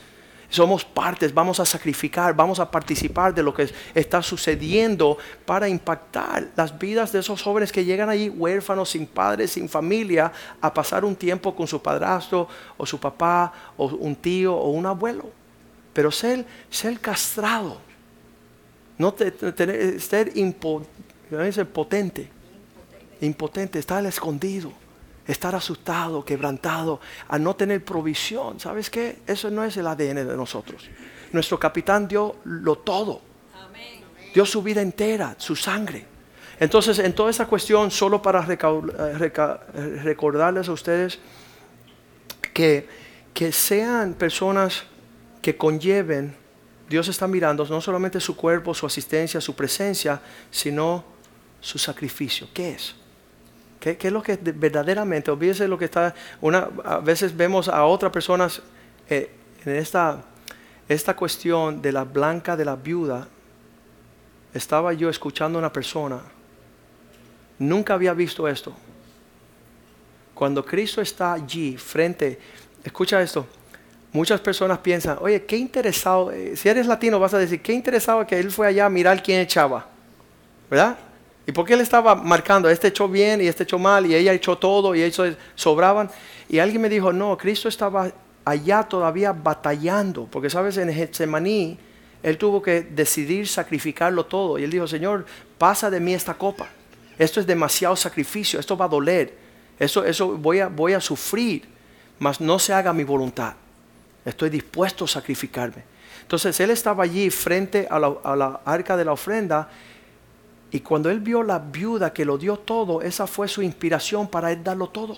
somos 0.50 0.86
partes, 0.86 1.34
vamos 1.34 1.60
a 1.60 1.66
sacrificar, 1.66 2.34
vamos 2.34 2.60
a 2.60 2.72
participar 2.72 3.34
de 3.34 3.44
lo 3.44 3.54
que 3.54 3.70
está 3.94 4.22
sucediendo 4.22 5.18
para 5.46 5.68
impactar 5.68 6.48
las 6.56 6.78
vidas 6.78 7.12
de 7.12 7.20
esos 7.20 7.42
jóvenes 7.42 7.72
que 7.72 7.84
llegan 7.84 8.10
allí 8.10 8.30
huérfanos, 8.30 8.90
sin 8.90 9.06
padres, 9.06 9.52
sin 9.52 9.68
familia, 9.68 10.32
a 10.62 10.74
pasar 10.74 11.04
un 11.04 11.16
tiempo 11.16 11.54
con 11.54 11.68
su 11.68 11.82
padrastro 11.82 12.48
o 12.78 12.86
su 12.86 13.00
papá 13.00 13.52
o 13.76 13.88
un 13.88 14.16
tío 14.16 14.56
o 14.56 14.70
un 14.70 14.86
abuelo. 14.86 15.30
Pero 15.94 16.12
ser, 16.12 16.46
ser 16.70 17.00
castrado, 17.00 17.80
no 18.98 19.14
ser 19.18 20.32
dice 20.34 21.66
potente, 21.66 22.30
impotente, 23.20 23.80
estar 23.80 24.06
escondido, 24.06 24.72
estar 25.28 25.54
asustado, 25.54 26.24
quebrantado, 26.24 27.00
a 27.28 27.38
no 27.38 27.56
tener 27.56 27.84
provisión. 27.84 28.60
¿Sabes 28.60 28.90
qué? 28.90 29.20
Eso 29.28 29.52
no 29.52 29.63
es 29.63 29.78
el 29.78 29.88
ADN 29.88 30.28
de 30.28 30.38
nosotros. 30.38 30.90
Nuestro 31.32 31.60
capitán 31.60 32.08
dio 32.08 32.38
lo 32.46 32.78
todo. 32.78 33.22
Dio 34.34 34.46
su 34.46 34.62
vida 34.63 34.82
entera, 34.82 35.36
su 35.38 35.56
sangre. 35.56 36.06
Entonces, 36.60 37.00
en 37.00 37.13
toda 37.13 37.30
esa 37.30 37.46
cuestión, 37.46 37.92
solo 37.92 38.22
para 38.22 38.42
recordarles 40.04 40.68
a 40.70 40.72
ustedes 40.72 41.20
que, 42.54 42.88
que 43.34 43.52
sean 43.52 44.13
personas 44.13 44.84
que 45.42 45.56
conlleven, 45.56 46.36
Dios 46.90 47.08
está 47.10 47.28
mirando 47.28 47.66
no 47.66 47.82
solamente 47.82 48.20
su 48.20 48.36
cuerpo, 48.36 48.74
su 48.74 48.86
asistencia, 48.86 49.42
su 49.42 49.56
presencia, 49.56 50.22
sino 50.50 51.04
su 51.60 51.78
sacrificio. 51.78 52.48
¿Qué 52.54 52.72
es? 52.72 52.96
¿Qué, 53.95 54.08
es 54.08 54.13
lo 54.13 54.21
que 54.21 54.36
verdaderamente, 54.36 55.32
olvídese 55.32 55.67
lo 55.67 55.78
que 55.78 55.86
está, 55.86 56.13
una, 56.41 56.67
a 56.84 56.97
veces 56.97 57.36
vemos 57.36 57.69
a 57.69 57.86
otras 57.86 58.12
personas 58.12 58.62
eh, 59.10 59.30
en 59.63 59.76
esta, 59.76 60.23
esta 60.89 61.15
cuestión 61.15 61.82
de 61.82 61.91
la 61.91 62.04
blanca 62.04 62.58
de 62.58 62.65
la 62.65 62.76
viuda, 62.76 63.28
estaba 64.54 64.91
yo 64.93 65.10
escuchando 65.10 65.58
a 65.58 65.62
una 65.62 65.71
persona, 65.71 66.19
nunca 67.60 67.93
había 67.93 68.13
visto 68.13 68.47
esto. 68.47 68.73
Cuando 70.34 70.65
Cristo 70.65 71.02
está 71.02 71.34
allí 71.34 71.78
frente, 71.78 72.39
escucha 72.84 73.21
esto, 73.21 73.47
muchas 74.12 74.41
personas 74.41 74.80
piensan, 74.80 75.17
oye, 75.21 75.45
qué 75.45 75.58
interesado, 75.58 76.32
eh, 76.32 76.56
si 76.56 76.67
eres 76.67 76.88
latino 76.88 77.19
vas 77.19 77.34
a 77.34 77.38
decir, 77.38 77.62
qué 77.62 77.73
interesado 77.73 78.26
que 78.26 78.38
él 78.38 78.52
fue 78.52 78.67
allá 78.67 78.86
a 78.86 78.89
mirar 78.89 79.21
quién 79.23 79.39
echaba, 79.39 79.88
¿verdad? 80.69 80.97
¿Y 81.48 81.54
por 81.54 81.66
qué 81.66 81.76
él 81.76 81.82
estaba 81.82 82.14
marcando, 82.14 82.70
este 82.70 82.90
echó 82.90 83.08
bien 83.08 83.42
y 83.42 83.48
este 83.48 83.64
echó 83.64 83.80
mal 83.80 84.06
y 84.06 84.14
ella 84.14 84.34
echó 84.34 84.58
todo 84.58 84.94
y 84.94 85.02
ellos 85.02 85.38
sobraban? 85.56 86.12
Y 86.50 86.60
alguien 86.60 86.82
me 86.82 86.90
dijo, 86.90 87.14
no, 87.14 87.38
Cristo 87.38 87.70
estaba 87.70 88.12
allá 88.44 88.84
todavía 88.84 89.32
batallando, 89.32 90.26
porque 90.30 90.50
sabes, 90.50 90.78
en 90.78 90.94
Getsemaní, 90.94 91.80
él 92.22 92.38
tuvo 92.38 92.62
que 92.62 92.82
decidir 92.82 93.48
sacrificarlo 93.48 94.26
todo. 94.26 94.60
Y 94.60 94.66
él 94.66 94.72
dijo, 94.72 94.88
Señor, 94.88 95.26
pasa 95.58 95.90
de 95.90 96.02
mí 96.02 96.14
esta 96.14 96.34
copa. 96.34 96.68
Esto 97.18 97.40
es 97.40 97.48
demasiado 97.48 97.96
sacrificio, 97.96 98.60
esto 98.60 98.76
va 98.76 98.86
a 98.86 98.90
doler, 98.90 99.34
eso, 99.80 100.04
eso 100.04 100.38
voy, 100.38 100.60
a, 100.60 100.68
voy 100.68 100.94
a 100.94 101.02
sufrir, 101.02 101.64
mas 102.20 102.42
no 102.42 102.60
se 102.60 102.74
haga 102.74 102.92
mi 102.92 103.06
voluntad. 103.06 103.54
Estoy 104.26 104.50
dispuesto 104.50 105.06
a 105.06 105.08
sacrificarme. 105.08 105.84
Entonces 106.24 106.60
él 106.60 106.72
estaba 106.72 107.06
allí 107.06 107.30
frente 107.30 107.88
a 107.90 107.98
la, 108.00 108.14
a 108.22 108.36
la 108.36 108.60
arca 108.66 108.98
de 108.98 109.06
la 109.06 109.14
ofrenda 109.14 109.70
y 110.71 110.82
cuando 110.82 111.10
él 111.10 111.19
vio 111.19 111.43
la 111.43 111.60
viuda 111.60 112.12
que 112.12 112.25
lo 112.25 112.38
dio 112.38 112.58
todo, 112.58 113.01
esa 113.01 113.25
fue 113.25 113.47
su 113.47 113.62
inspiración 113.62 114.27
para 114.27 114.51
él 114.51 114.63
darlo 114.63 114.89
todo. 114.89 115.17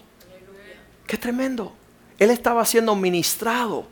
Qué 1.08 1.18
tremendo. 1.18 1.74
Él 2.20 2.30
estaba 2.30 2.64
siendo 2.66 2.96
ministrado 2.96 3.86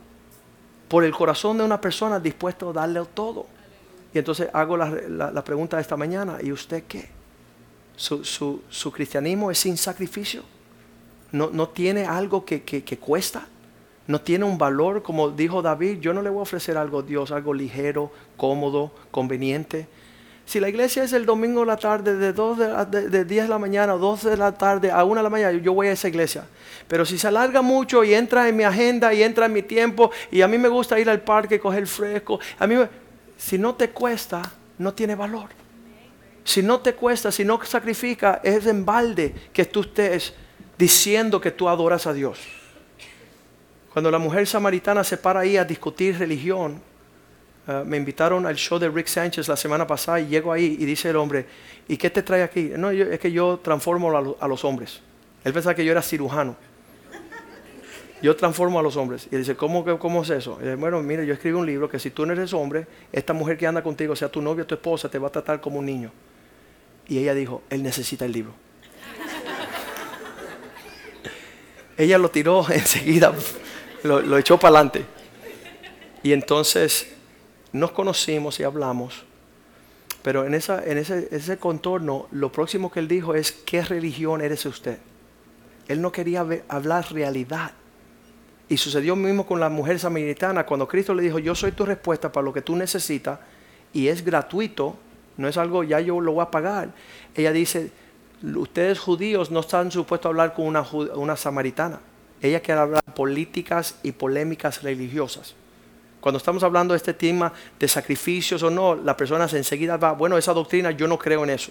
por 0.88 1.04
el 1.04 1.12
corazón 1.12 1.58
de 1.58 1.64
una 1.64 1.80
persona 1.80 2.20
dispuesto 2.20 2.70
a 2.70 2.72
darle 2.72 3.02
todo. 3.12 3.46
Y 4.14 4.18
entonces 4.18 4.48
hago 4.52 4.76
la, 4.76 5.44
pregunta 5.44 5.80
esta 5.80 5.96
mañana, 5.96 6.38
¿y 6.40 6.52
usted 6.52 6.84
qué? 6.84 7.08
¿Su, 7.96 8.92
cristianismo 8.94 9.50
es 9.50 9.58
sin 9.58 9.76
sacrificio? 9.76 10.44
¿No, 11.32 11.50
no 11.50 11.68
tiene 11.70 12.06
algo 12.06 12.44
que, 12.44 12.62
que 12.62 12.98
cuesta? 12.98 13.48
¿No 14.06 14.20
tiene 14.20 14.44
un 14.44 14.56
valor? 14.56 15.02
Como 15.02 15.30
dijo 15.30 15.60
David, 15.60 15.98
yo 15.98 16.14
no 16.14 16.22
le 16.22 16.30
voy 16.30 16.38
a 16.38 16.42
ofrecer 16.42 16.78
algo 16.78 17.00
a 17.00 17.02
Dios, 17.02 17.32
algo 17.32 17.52
ligero, 17.52 18.12
cómodo, 18.36 18.92
conveniente 19.10 19.88
si 20.48 20.60
la 20.60 20.70
iglesia 20.70 21.04
es 21.04 21.12
el 21.12 21.26
domingo 21.26 21.60
de 21.60 21.66
la 21.66 21.76
tarde, 21.76 22.16
de, 22.16 22.32
2 22.32 22.58
de, 22.88 23.08
de, 23.10 23.24
10 23.26 23.42
de 23.42 23.48
la 23.50 23.58
mañana, 23.58 23.92
12 23.92 24.30
de 24.30 24.36
la 24.38 24.50
tarde 24.50 24.90
a 24.90 25.04
1 25.04 25.16
de 25.16 25.22
la 25.22 25.28
mañana, 25.28 25.58
yo 25.58 25.74
voy 25.74 25.88
a 25.88 25.92
esa 25.92 26.08
iglesia. 26.08 26.46
Pero 26.88 27.04
si 27.04 27.18
se 27.18 27.28
alarga 27.28 27.60
mucho 27.60 28.02
y 28.02 28.14
entra 28.14 28.48
en 28.48 28.56
mi 28.56 28.64
agenda 28.64 29.12
y 29.12 29.22
entra 29.22 29.44
en 29.44 29.52
mi 29.52 29.62
tiempo, 29.62 30.10
y 30.30 30.40
a 30.40 30.48
mí 30.48 30.56
me 30.56 30.68
gusta 30.68 30.98
ir 30.98 31.10
al 31.10 31.20
parque, 31.20 31.60
coger 31.60 31.86
fresco, 31.86 32.40
a 32.58 32.66
mí 32.66 32.76
si 33.36 33.58
no 33.58 33.74
te 33.74 33.90
cuesta, 33.90 34.40
no 34.78 34.94
tiene 34.94 35.14
valor. 35.14 35.50
Si 36.44 36.62
no 36.62 36.80
te 36.80 36.94
cuesta, 36.94 37.30
si 37.30 37.44
no 37.44 37.62
sacrifica, 37.62 38.40
es 38.42 38.64
en 38.64 38.86
balde 38.86 39.34
que 39.52 39.66
tú 39.66 39.82
estés 39.82 40.32
diciendo 40.78 41.42
que 41.42 41.50
tú 41.50 41.68
adoras 41.68 42.06
a 42.06 42.14
Dios. 42.14 42.38
Cuando 43.92 44.10
la 44.10 44.18
mujer 44.18 44.46
samaritana 44.46 45.04
se 45.04 45.18
para 45.18 45.40
ahí 45.40 45.58
a 45.58 45.64
discutir 45.66 46.18
religión, 46.18 46.87
Ah, 47.70 47.84
me 47.84 47.98
invitaron 47.98 48.46
al 48.46 48.56
show 48.56 48.78
de 48.78 48.88
Rick 48.88 49.08
Sánchez 49.08 49.46
la 49.46 49.56
semana 49.56 49.86
pasada 49.86 50.18
y 50.20 50.26
llego 50.26 50.50
ahí 50.50 50.78
y 50.80 50.86
dice 50.86 51.10
el 51.10 51.16
hombre, 51.16 51.44
¿y 51.86 51.98
qué 51.98 52.08
te 52.08 52.22
trae 52.22 52.42
aquí? 52.42 52.72
No, 52.74 52.90
es 52.90 53.20
que 53.20 53.30
yo 53.30 53.60
transformo 53.62 54.36
a, 54.40 54.48
los 54.48 54.64
hombres. 54.64 55.02
Él 55.44 55.52
pensaba 55.52 55.74
que 55.74 55.84
yo 55.84 55.92
era 55.92 56.00
cirujano. 56.00 56.56
Yo 58.22 58.34
transformo 58.34 58.78
a 58.78 58.82
los 58.82 58.96
hombres. 58.96 59.28
Y 59.30 59.36
dice, 59.36 59.54
¿cómo, 59.54 59.84
cómo 59.98 60.22
es 60.22 60.30
eso? 60.30 60.58
bueno, 60.78 61.02
mire, 61.02 61.26
yo 61.26 61.34
escribí 61.34 61.56
un 61.56 61.66
libro 61.66 61.90
que 61.90 61.98
si 61.98 62.10
tú 62.10 62.24
no 62.24 62.32
eres 62.32 62.54
hombre, 62.54 62.86
esta 63.12 63.34
mujer 63.34 63.58
que 63.58 63.66
anda 63.66 63.82
contigo, 63.82 64.16
sea 64.16 64.30
tu 64.30 64.40
novia 64.40 64.64
o 64.64 64.66
tu 64.66 64.74
esposa, 64.74 65.10
te 65.10 65.18
va 65.18 65.28
a 65.28 65.30
tratar 65.30 65.60
como 65.60 65.78
un 65.78 65.84
niño. 65.84 66.10
Y 67.06 67.18
ella 67.18 67.34
dijo, 67.34 67.62
él 67.68 67.82
necesita 67.82 68.24
el 68.24 68.32
libro. 68.32 68.54
ella 71.98 72.16
lo 72.16 72.30
tiró 72.30 72.64
enseguida, 72.70 73.34
lo 74.04 74.38
echó 74.38 74.58
para 74.58 74.78
adelante. 74.78 75.04
Y 76.22 76.32
entonces 76.32 77.17
nos 77.72 77.92
conocimos 77.92 78.58
y 78.60 78.64
hablamos, 78.64 79.24
pero 80.22 80.44
en, 80.44 80.54
esa, 80.54 80.84
en 80.84 80.98
ese, 80.98 81.28
ese, 81.30 81.58
contorno 81.58 82.26
lo 82.32 82.50
próximo 82.50 82.90
que 82.90 83.00
él 83.00 83.08
dijo 83.08 83.34
es, 83.34 83.52
¿qué 83.52 83.82
religión 83.82 84.40
eres 84.40 84.66
usted? 84.66 84.98
Él 85.86 86.02
no 86.02 86.12
quería 86.12 86.46
hablar 86.68 87.12
realidad. 87.12 87.72
Y 88.68 88.76
sucedió 88.76 89.16
mismo 89.16 89.46
con 89.46 89.60
la 89.60 89.70
mujer 89.70 89.98
samaritana, 89.98 90.66
cuando 90.66 90.86
Cristo 90.86 91.14
le 91.14 91.22
dijo, 91.22 91.38
yo 91.38 91.54
soy 91.54 91.72
tu 91.72 91.86
respuesta 91.86 92.30
para 92.30 92.44
lo 92.44 92.52
que 92.52 92.60
tú 92.60 92.76
necesitas 92.76 93.38
y 93.92 94.08
es 94.08 94.22
gratuito, 94.22 94.96
no 95.38 95.48
es 95.48 95.56
algo, 95.56 95.84
ya 95.84 96.00
yo 96.00 96.20
lo 96.20 96.32
voy 96.32 96.42
a 96.42 96.50
pagar. 96.50 96.90
Ella 97.34 97.52
dice, 97.52 97.90
ustedes 98.42 98.98
judíos 98.98 99.50
no 99.50 99.60
están 99.60 99.90
supuestos 99.90 100.26
a 100.26 100.30
hablar 100.30 100.52
con 100.52 100.66
una, 100.66 100.82
una 101.14 101.36
samaritana. 101.36 102.00
Ella 102.42 102.60
quiere 102.60 102.80
hablar 102.80 103.02
políticas 103.14 103.96
y 104.02 104.12
polémicas 104.12 104.82
religiosas. 104.82 105.54
Cuando 106.20 106.38
estamos 106.38 106.62
hablando 106.62 106.94
de 106.94 106.98
este 106.98 107.14
tema 107.14 107.52
de 107.78 107.86
sacrificios 107.86 108.62
o 108.62 108.70
no, 108.70 108.94
la 108.96 109.16
persona 109.16 109.46
enseguida 109.52 109.96
va, 109.96 110.12
bueno, 110.12 110.36
esa 110.36 110.52
doctrina 110.52 110.90
yo 110.90 111.06
no 111.06 111.18
creo 111.18 111.44
en 111.44 111.50
eso. 111.50 111.70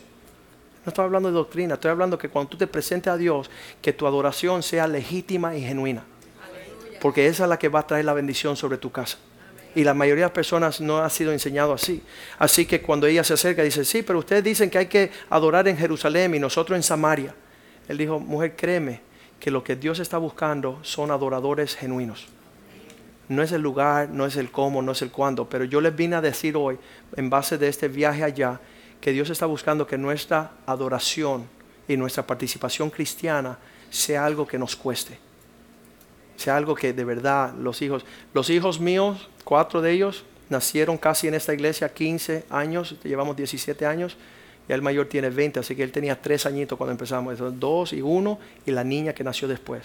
No 0.85 0.89
estoy 0.89 1.03
hablando 1.03 1.27
de 1.27 1.35
doctrina, 1.35 1.73
estoy 1.73 1.91
hablando 1.91 2.17
que 2.17 2.29
cuando 2.29 2.51
tú 2.51 2.57
te 2.57 2.65
presentes 2.65 3.11
a 3.11 3.17
Dios, 3.17 3.49
que 3.81 3.91
tu 3.91 4.07
adoración 4.07 4.63
sea 4.63 4.87
legítima 4.87 5.53
y 5.55 5.61
genuina. 5.61 6.05
Porque 7.01 7.27
esa 7.27 7.43
es 7.43 7.49
la 7.49 7.59
que 7.59 7.67
va 7.67 7.79
a 7.79 7.87
traer 7.87 8.05
la 8.05 8.13
bendición 8.13 8.55
sobre 8.55 8.77
tu 8.77 8.89
casa. 8.89 9.17
Y 9.75 9.83
la 9.83 9.93
mayoría 9.93 10.23
de 10.23 10.29
las 10.29 10.31
personas 10.31 10.79
no 10.79 10.99
ha 10.99 11.09
sido 11.09 11.33
enseñado 11.33 11.73
así. 11.73 12.01
Así 12.39 12.65
que 12.65 12.81
cuando 12.81 13.05
ella 13.05 13.23
se 13.25 13.33
acerca, 13.33 13.63
dice, 13.63 13.83
sí, 13.83 14.01
pero 14.01 14.19
ustedes 14.19 14.43
dicen 14.43 14.69
que 14.69 14.77
hay 14.77 14.87
que 14.87 15.11
adorar 15.29 15.67
en 15.67 15.77
Jerusalén 15.77 16.33
y 16.33 16.39
nosotros 16.39 16.77
en 16.77 16.83
Samaria. 16.83 17.35
Él 17.87 17.97
dijo, 17.97 18.17
mujer, 18.19 18.55
créeme 18.55 19.01
que 19.39 19.51
lo 19.51 19.63
que 19.63 19.75
Dios 19.75 19.99
está 19.99 20.17
buscando 20.17 20.79
son 20.83 21.11
adoradores 21.11 21.75
genuinos. 21.75 22.27
No 23.29 23.43
es 23.43 23.51
el 23.51 23.61
lugar, 23.61 24.09
no 24.09 24.25
es 24.25 24.37
el 24.37 24.51
cómo, 24.51 24.81
no 24.81 24.93
es 24.93 25.01
el 25.01 25.11
cuándo, 25.11 25.49
pero 25.49 25.65
yo 25.65 25.81
les 25.81 25.95
vine 25.95 26.15
a 26.15 26.21
decir 26.21 26.55
hoy, 26.55 26.77
en 27.15 27.29
base 27.29 27.57
de 27.57 27.67
este 27.67 27.87
viaje 27.87 28.23
allá, 28.23 28.59
que 29.01 29.11
Dios 29.11 29.29
está 29.29 29.45
buscando 29.45 29.85
que 29.85 29.97
nuestra 29.97 30.51
adoración 30.65 31.47
y 31.87 31.97
nuestra 31.97 32.25
participación 32.25 32.89
cristiana 32.89 33.57
sea 33.89 34.25
algo 34.25 34.47
que 34.47 34.57
nos 34.57 34.75
cueste. 34.75 35.19
Sea 36.37 36.55
algo 36.55 36.75
que 36.75 36.93
de 36.93 37.03
verdad 37.03 37.53
los 37.53 37.81
hijos, 37.81 38.05
los 38.33 38.49
hijos 38.49 38.79
míos, 38.79 39.29
cuatro 39.43 39.81
de 39.81 39.91
ellos, 39.91 40.23
nacieron 40.49 40.97
casi 40.97 41.27
en 41.27 41.33
esta 41.33 41.53
iglesia 41.53 41.93
15 41.93 42.45
años, 42.49 42.95
llevamos 43.03 43.35
17 43.35 43.85
años, 43.85 44.17
y 44.69 44.73
el 44.73 44.81
mayor 44.81 45.07
tiene 45.07 45.29
20, 45.29 45.59
así 45.59 45.75
que 45.75 45.83
él 45.83 45.91
tenía 45.91 46.21
tres 46.21 46.45
añitos 46.45 46.77
cuando 46.77 46.91
empezamos, 46.91 47.37
dos 47.59 47.93
y 47.93 48.01
uno, 48.01 48.39
y 48.65 48.71
la 48.71 48.83
niña 48.83 49.13
que 49.13 49.23
nació 49.23 49.47
después. 49.47 49.83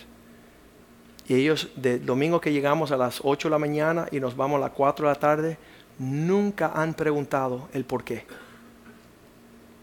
Y 1.29 1.35
ellos, 1.35 1.69
de 1.77 1.99
domingo 1.99 2.41
que 2.41 2.53
llegamos 2.53 2.91
a 2.91 2.97
las 2.97 3.21
8 3.23 3.49
de 3.49 3.51
la 3.51 3.59
mañana 3.59 4.09
y 4.11 4.21
nos 4.21 4.37
vamos 4.37 4.59
a 4.59 4.61
las 4.61 4.73
4 4.73 5.07
de 5.07 5.15
la 5.15 5.19
tarde, 5.19 5.59
nunca 5.99 6.73
han 6.75 6.95
preguntado 6.95 7.69
el 7.73 7.85
por 7.85 8.05
qué. 8.05 8.25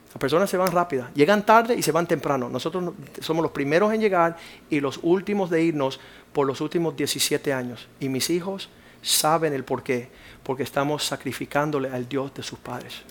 Las 0.10 0.18
personas 0.18 0.50
se 0.50 0.58
van 0.58 0.72
rápidas, 0.72 1.14
llegan 1.14 1.46
tarde 1.46 1.76
y 1.76 1.84
se 1.84 1.92
van 1.92 2.08
temprano. 2.08 2.50
Nosotros 2.50 2.94
somos 3.20 3.44
los 3.44 3.52
primeros 3.52 3.94
en 3.94 4.02
llegar 4.02 4.38
y 4.70 4.80
los 4.80 5.00
últimos 5.04 5.50
de 5.50 5.62
irnos 5.62 6.00
por 6.34 6.48
los 6.48 6.62
últimos 6.62 6.96
17 6.96 7.54
años. 7.54 7.88
Y 8.00 8.10
mis 8.10 8.30
hijos 8.32 8.70
saben 9.02 9.54
el 9.54 9.64
por 9.64 9.84
qué, 9.84 10.10
porque 10.44 10.64
estamos 10.64 11.06
sacrificándole 11.06 11.90
al 11.90 12.10
Dios 12.10 12.34
de 12.34 12.42
sus 12.42 12.58
padres. 12.58 13.02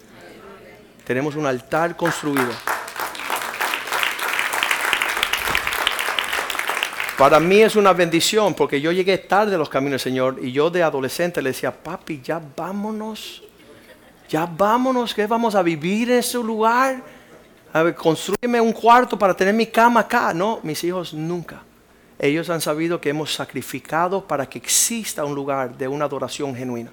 Tenemos 1.07 1.37
un 1.37 1.47
altar 1.47 1.97
construido. 1.97 2.51
Para 7.18 7.40
mí 7.40 7.60
es 7.62 7.74
una 7.74 7.92
bendición 7.92 8.54
porque 8.54 8.80
yo 8.80 8.92
llegué 8.92 9.18
tarde 9.18 9.56
a 9.56 9.58
los 9.58 9.68
caminos 9.68 9.94
del 9.94 10.12
Señor 10.12 10.38
y 10.40 10.52
yo 10.52 10.70
de 10.70 10.84
adolescente 10.84 11.42
le 11.42 11.50
decía, 11.50 11.72
papi, 11.72 12.20
ya 12.22 12.40
vámonos, 12.56 13.42
ya 14.28 14.46
vámonos, 14.46 15.12
que 15.12 15.26
vamos 15.26 15.56
a 15.56 15.62
vivir 15.62 16.12
en 16.12 16.18
ese 16.18 16.38
lugar. 16.38 17.02
A 17.72 17.82
ver, 17.82 17.96
construyeme 17.96 18.60
un 18.60 18.72
cuarto 18.72 19.18
para 19.18 19.34
tener 19.34 19.52
mi 19.52 19.66
cama 19.66 19.98
acá. 19.98 20.32
No, 20.32 20.60
mis 20.62 20.84
hijos 20.84 21.12
nunca. 21.12 21.60
Ellos 22.20 22.50
han 22.50 22.60
sabido 22.60 23.00
que 23.00 23.08
hemos 23.08 23.34
sacrificado 23.34 24.24
para 24.24 24.48
que 24.48 24.58
exista 24.58 25.24
un 25.24 25.34
lugar 25.34 25.76
de 25.76 25.88
una 25.88 26.04
adoración 26.04 26.54
genuina. 26.54 26.92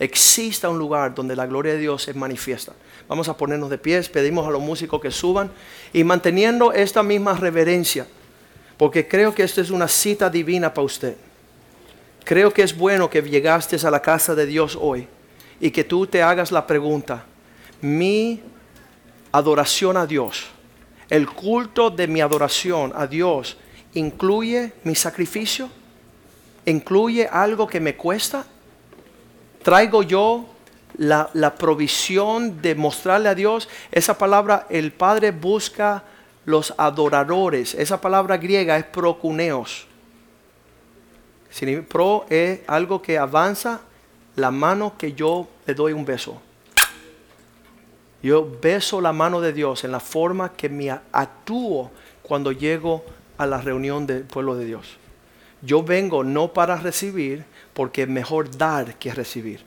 Exista 0.00 0.68
un 0.68 0.80
lugar 0.80 1.14
donde 1.14 1.36
la 1.36 1.46
gloria 1.46 1.74
de 1.74 1.78
Dios 1.78 2.08
es 2.08 2.16
manifiesta. 2.16 2.72
Vamos 3.06 3.28
a 3.28 3.36
ponernos 3.36 3.70
de 3.70 3.78
pies, 3.78 4.08
pedimos 4.08 4.48
a 4.48 4.50
los 4.50 4.60
músicos 4.60 5.00
que 5.00 5.12
suban 5.12 5.52
y 5.92 6.02
manteniendo 6.02 6.72
esta 6.72 7.04
misma 7.04 7.34
reverencia, 7.34 8.04
porque 8.76 9.06
creo 9.06 9.34
que 9.34 9.42
esta 9.42 9.60
es 9.60 9.70
una 9.70 9.88
cita 9.88 10.28
divina 10.28 10.72
para 10.72 10.84
usted. 10.84 11.16
Creo 12.24 12.52
que 12.52 12.62
es 12.62 12.76
bueno 12.76 13.08
que 13.10 13.22
llegaste 13.22 13.76
a 13.86 13.90
la 13.90 14.00
casa 14.00 14.34
de 14.34 14.46
Dios 14.46 14.78
hoy 14.80 15.06
y 15.60 15.70
que 15.70 15.84
tú 15.84 16.06
te 16.06 16.22
hagas 16.22 16.50
la 16.50 16.66
pregunta, 16.66 17.24
mi 17.80 18.42
adoración 19.30 19.96
a 19.96 20.06
Dios, 20.06 20.46
el 21.10 21.28
culto 21.28 21.90
de 21.90 22.06
mi 22.06 22.20
adoración 22.20 22.92
a 22.96 23.06
Dios, 23.06 23.56
¿incluye 23.94 24.72
mi 24.84 24.94
sacrificio? 24.94 25.68
¿Incluye 26.66 27.28
algo 27.30 27.66
que 27.66 27.78
me 27.78 27.94
cuesta? 27.94 28.46
¿Traigo 29.62 30.02
yo 30.02 30.46
la, 30.96 31.54
provisión 31.58 32.62
de 32.62 32.74
mostrarle 32.74 33.28
a 33.28 33.34
Dios? 33.34 33.68
Esa 33.92 34.16
palabra, 34.16 34.66
el 34.70 34.92
Padre 34.92 35.30
busca 35.30 36.04
los 36.44 36.74
adoradores. 36.76 37.74
Esa 37.74 38.00
palabra 38.00 38.36
griega 38.36 38.76
es 38.76 38.84
procuneos. 38.84 39.86
Pro 41.88 42.26
es 42.28 42.60
algo 42.66 43.00
que 43.00 43.18
avanza 43.18 43.80
la 44.36 44.50
mano 44.50 44.98
que 44.98 45.12
yo 45.12 45.48
le 45.66 45.74
doy 45.74 45.92
un 45.92 46.04
beso. 46.04 46.40
Yo 48.22 48.48
beso 48.60 49.00
la 49.00 49.12
mano 49.12 49.40
de 49.40 49.52
Dios 49.52 49.84
en 49.84 49.92
la 49.92 50.00
forma 50.00 50.52
que 50.52 50.68
me 50.68 50.90
actúo 50.90 51.90
cuando 52.22 52.52
llego 52.52 53.04
a 53.36 53.46
la 53.46 53.60
reunión 53.60 54.06
del 54.06 54.22
pueblo 54.22 54.56
de 54.56 54.64
Dios. 54.64 54.96
Yo 55.62 55.82
vengo 55.82 56.24
no 56.24 56.52
para 56.52 56.76
recibir, 56.76 57.44
porque 57.72 58.02
es 58.02 58.08
mejor 58.08 58.56
dar 58.56 58.94
que 58.96 59.12
recibir. 59.12 59.60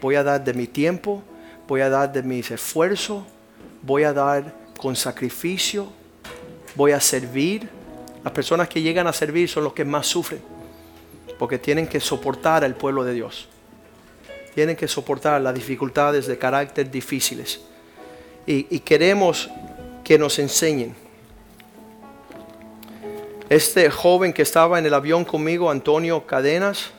Voy 0.00 0.16
a 0.16 0.22
dar 0.22 0.42
de 0.42 0.54
mi 0.54 0.66
tiempo, 0.66 1.22
voy 1.68 1.80
a 1.80 1.88
dar 1.88 2.12
de 2.12 2.22
mis 2.22 2.50
esfuerzos, 2.50 3.24
voy 3.82 4.02
a 4.04 4.12
dar 4.12 4.54
con 4.78 4.96
sacrificio, 4.96 5.92
voy 6.74 6.92
a 6.92 7.00
servir. 7.00 7.68
Las 8.22 8.32
personas 8.32 8.68
que 8.68 8.82
llegan 8.82 9.06
a 9.06 9.12
servir 9.12 9.48
son 9.48 9.64
los 9.64 9.72
que 9.72 9.84
más 9.84 10.06
sufren, 10.06 10.40
porque 11.38 11.58
tienen 11.58 11.86
que 11.86 12.00
soportar 12.00 12.64
al 12.64 12.74
pueblo 12.74 13.04
de 13.04 13.14
Dios 13.14 13.48
tienen 14.54 14.76
que 14.76 14.88
soportar 14.88 15.40
las 15.40 15.54
dificultades 15.54 16.26
de 16.26 16.38
carácter 16.38 16.90
difíciles. 16.90 17.60
Y, 18.46 18.80
queremos 18.80 19.48
que 20.02 20.18
nos 20.18 20.38
enseñen. 20.38 20.94
Este 23.48 23.88
joven 23.90 24.32
que 24.32 24.42
estaba 24.42 24.78
en 24.78 24.86
el 24.86 24.94
avión 24.94 25.24
conmigo, 25.24 25.70
Antonio 25.70 26.26
Cadenas, 26.26 26.90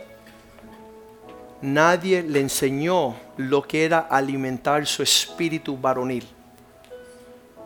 nadie 1.61 2.23
le 2.23 2.39
enseñó 2.39 3.17
lo 3.37 3.63
que 3.63 3.85
era 3.85 3.99
alimentar 3.99 4.85
su 4.85 5.03
espíritu 5.03 5.77
varonil. 5.77 6.25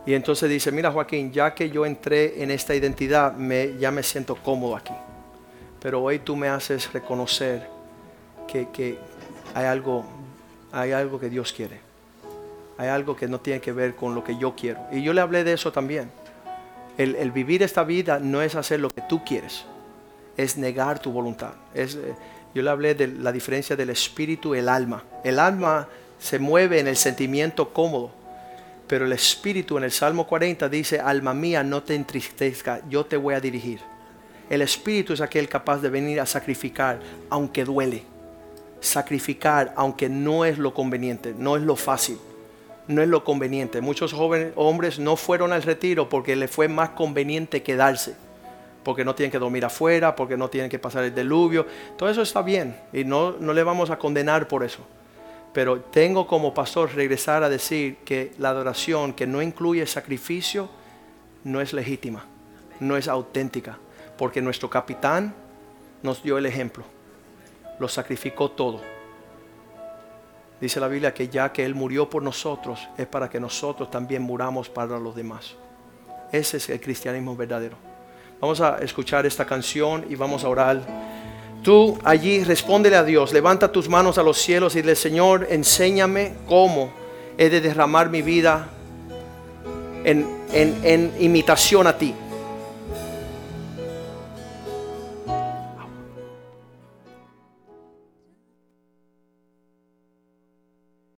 Y 0.06 0.14
entonces 0.14 0.50
dice, 0.50 0.72
mira 0.72 0.92
Joaquín, 0.92 1.32
ya 1.32 1.54
que 1.56 1.70
yo 1.70 1.86
entré 1.86 2.44
en 2.44 2.52
esta 2.52 2.76
identidad, 2.76 3.34
me, 3.34 3.76
ya 3.80 3.90
me 3.90 4.04
siento 4.04 4.36
cómodo 4.36 4.76
aquí. 4.76 4.94
Pero 5.82 6.02
hoy 6.02 6.20
tú 6.20 6.36
me 6.36 6.48
haces 6.48 6.92
reconocer 6.94 7.68
que, 8.48 8.98
hay 9.54 9.66
algo, 9.66 10.06
hay 10.72 10.92
algo 10.92 11.20
que 11.20 11.30
Dios 11.30 11.52
quiere. 11.52 11.80
Hay 12.78 12.88
algo 12.88 13.16
que 13.16 13.28
no 13.28 13.40
tiene 13.40 13.62
que 13.62 13.72
ver 13.72 13.96
con 13.96 14.14
lo 14.14 14.24
que 14.24 14.38
yo 14.38 14.56
quiero. 14.56 14.80
Y 14.92 15.02
yo 15.02 15.14
le 15.14 15.22
hablé 15.22 15.44
de 15.44 15.54
eso 15.54 15.72
también. 15.72 16.12
El, 16.98 17.32
vivir 17.32 17.64
esta 17.64 17.84
vida 17.84 18.20
no 18.20 18.42
es 18.42 18.56
hacer 18.56 18.80
lo 18.80 18.90
que 18.90 19.02
tú 19.02 19.24
quieres, 19.26 19.66
es 20.38 20.58
negar 20.58 21.00
tu 21.00 21.12
voluntad. 21.12 21.52
Eh, 21.74 21.88
yo 22.54 22.62
le 22.62 22.70
hablé 22.70 22.96
de 22.96 23.08
la 23.08 23.34
diferencia 23.34 23.76
del 23.76 23.90
espíritu 23.90 24.56
y 24.56 24.60
el 24.60 24.70
alma. 24.70 25.04
El 25.24 25.40
alma 25.40 25.88
se 26.20 26.40
mueve 26.40 26.80
en 26.80 26.88
el 26.88 26.96
sentimiento 26.96 27.74
cómodo, 27.74 28.12
pero 28.88 29.06
el 29.06 29.14
espíritu 29.14 29.78
en 29.78 29.84
el 29.84 29.92
Salmo 29.92 30.28
40 30.28 30.70
dice, 30.70 31.00
alma 31.00 31.34
mía, 31.34 31.64
no 31.64 31.84
te 31.84 31.96
entristezca, 31.96 32.82
yo 32.90 33.06
te 33.06 33.18
voy 33.18 33.34
a 33.34 33.40
dirigir. 33.40 33.80
El 34.50 34.62
espíritu 34.62 35.14
es 35.14 35.22
aquel 35.22 35.50
capaz 35.50 35.80
de 35.80 35.90
venir 35.90 36.20
a 36.20 36.26
sacrificar, 36.26 37.00
aunque 37.30 37.66
duele 37.66 38.16
sacrificar, 38.86 39.74
aunque 39.76 40.10
no 40.10 40.46
es 40.46 40.58
lo 40.58 40.74
conveniente, 40.74 41.34
no 41.38 41.58
es 41.58 41.64
lo 41.64 41.76
fácil, 41.76 42.18
no 42.88 43.02
es 43.02 43.08
lo 43.08 43.24
conveniente. 43.24 43.82
Muchos 43.82 44.14
jóvenes 44.14 44.54
hombres 44.56 45.00
no 45.00 45.16
fueron 45.16 45.54
al 45.54 45.64
retiro 45.64 46.08
porque 46.08 46.36
les 46.36 46.52
fue 46.52 46.68
más 46.68 46.90
conveniente 46.90 47.64
quedarse, 47.64 48.16
porque 48.84 49.04
no 49.04 49.16
tienen 49.16 49.32
que 49.32 49.40
dormir 49.40 49.66
afuera, 49.66 50.16
porque 50.16 50.38
no 50.38 50.50
tienen 50.50 50.70
que 50.70 50.80
pasar 50.80 51.04
el 51.04 51.16
diluvio. 51.16 51.66
Todo 51.98 52.10
eso 52.10 52.22
está 52.22 52.42
bien 52.42 52.78
y 52.94 53.04
no, 53.04 53.32
no 53.40 53.54
le 53.54 53.64
vamos 53.64 53.90
a 53.90 53.98
condenar 53.98 54.48
por 54.48 54.64
eso. 54.64 54.80
Pero 55.56 55.82
tengo 55.82 56.28
como 56.28 56.54
pastor 56.54 56.94
regresar 56.94 57.42
a 57.42 57.50
decir 57.50 57.98
que 58.06 58.34
la 58.38 58.50
adoración 58.50 59.14
que 59.14 59.26
no 59.26 59.42
incluye 59.42 59.88
sacrificio 59.88 60.70
no 61.44 61.62
es 61.62 61.74
legítima, 61.74 62.26
no 62.80 62.96
es 62.96 63.08
auténtica, 63.08 63.80
porque 64.20 64.40
nuestro 64.40 64.70
capitán 64.70 65.34
nos 66.04 66.22
dio 66.22 66.38
el 66.38 66.46
ejemplo 66.46 66.86
lo 67.80 67.88
sacrificó 67.88 68.52
todo. 68.52 68.82
Dice 70.60 70.80
la 70.80 70.88
Biblia 70.88 71.14
que 71.14 71.28
ya 71.28 71.52
que 71.52 71.66
Él 71.66 71.76
murió 71.76 72.10
por 72.10 72.24
nosotros, 72.24 72.88
es 72.98 73.08
para 73.08 73.30
que 73.30 73.40
nosotros 73.40 73.92
también 73.92 74.22
muramos 74.22 74.70
para 74.70 74.98
los 75.00 75.16
demás. 75.16 75.56
Ese 76.32 76.58
es 76.58 76.70
el 76.70 76.80
cristianismo 76.80 77.36
verdadero. 77.36 77.78
Vamos 78.40 78.62
a 78.62 78.78
escuchar 78.80 79.26
esta 79.26 79.46
canción 79.46 80.06
y 80.10 80.16
vamos 80.16 80.44
a 80.44 80.50
orar. 80.50 80.82
Tú 81.66 81.98
allí 82.04 82.44
respóndele 82.44 82.96
a 82.96 83.04
Dios, 83.04 83.34
levanta 83.34 83.72
tus 83.72 83.90
manos 83.90 84.20
a 84.20 84.24
los 84.24 84.38
cielos 84.38 84.76
y 84.76 84.84
dile, 84.84 84.96
Señor, 84.96 85.48
enséñame 85.50 86.34
cómo 86.48 86.94
he 87.40 87.50
de 87.50 87.60
derramar 87.60 88.12
mi 88.12 88.22
vida 88.22 88.68
en, 90.04 90.28
en 90.54 91.12
imitación 91.20 91.88
a 91.88 91.98
ti 91.98 92.14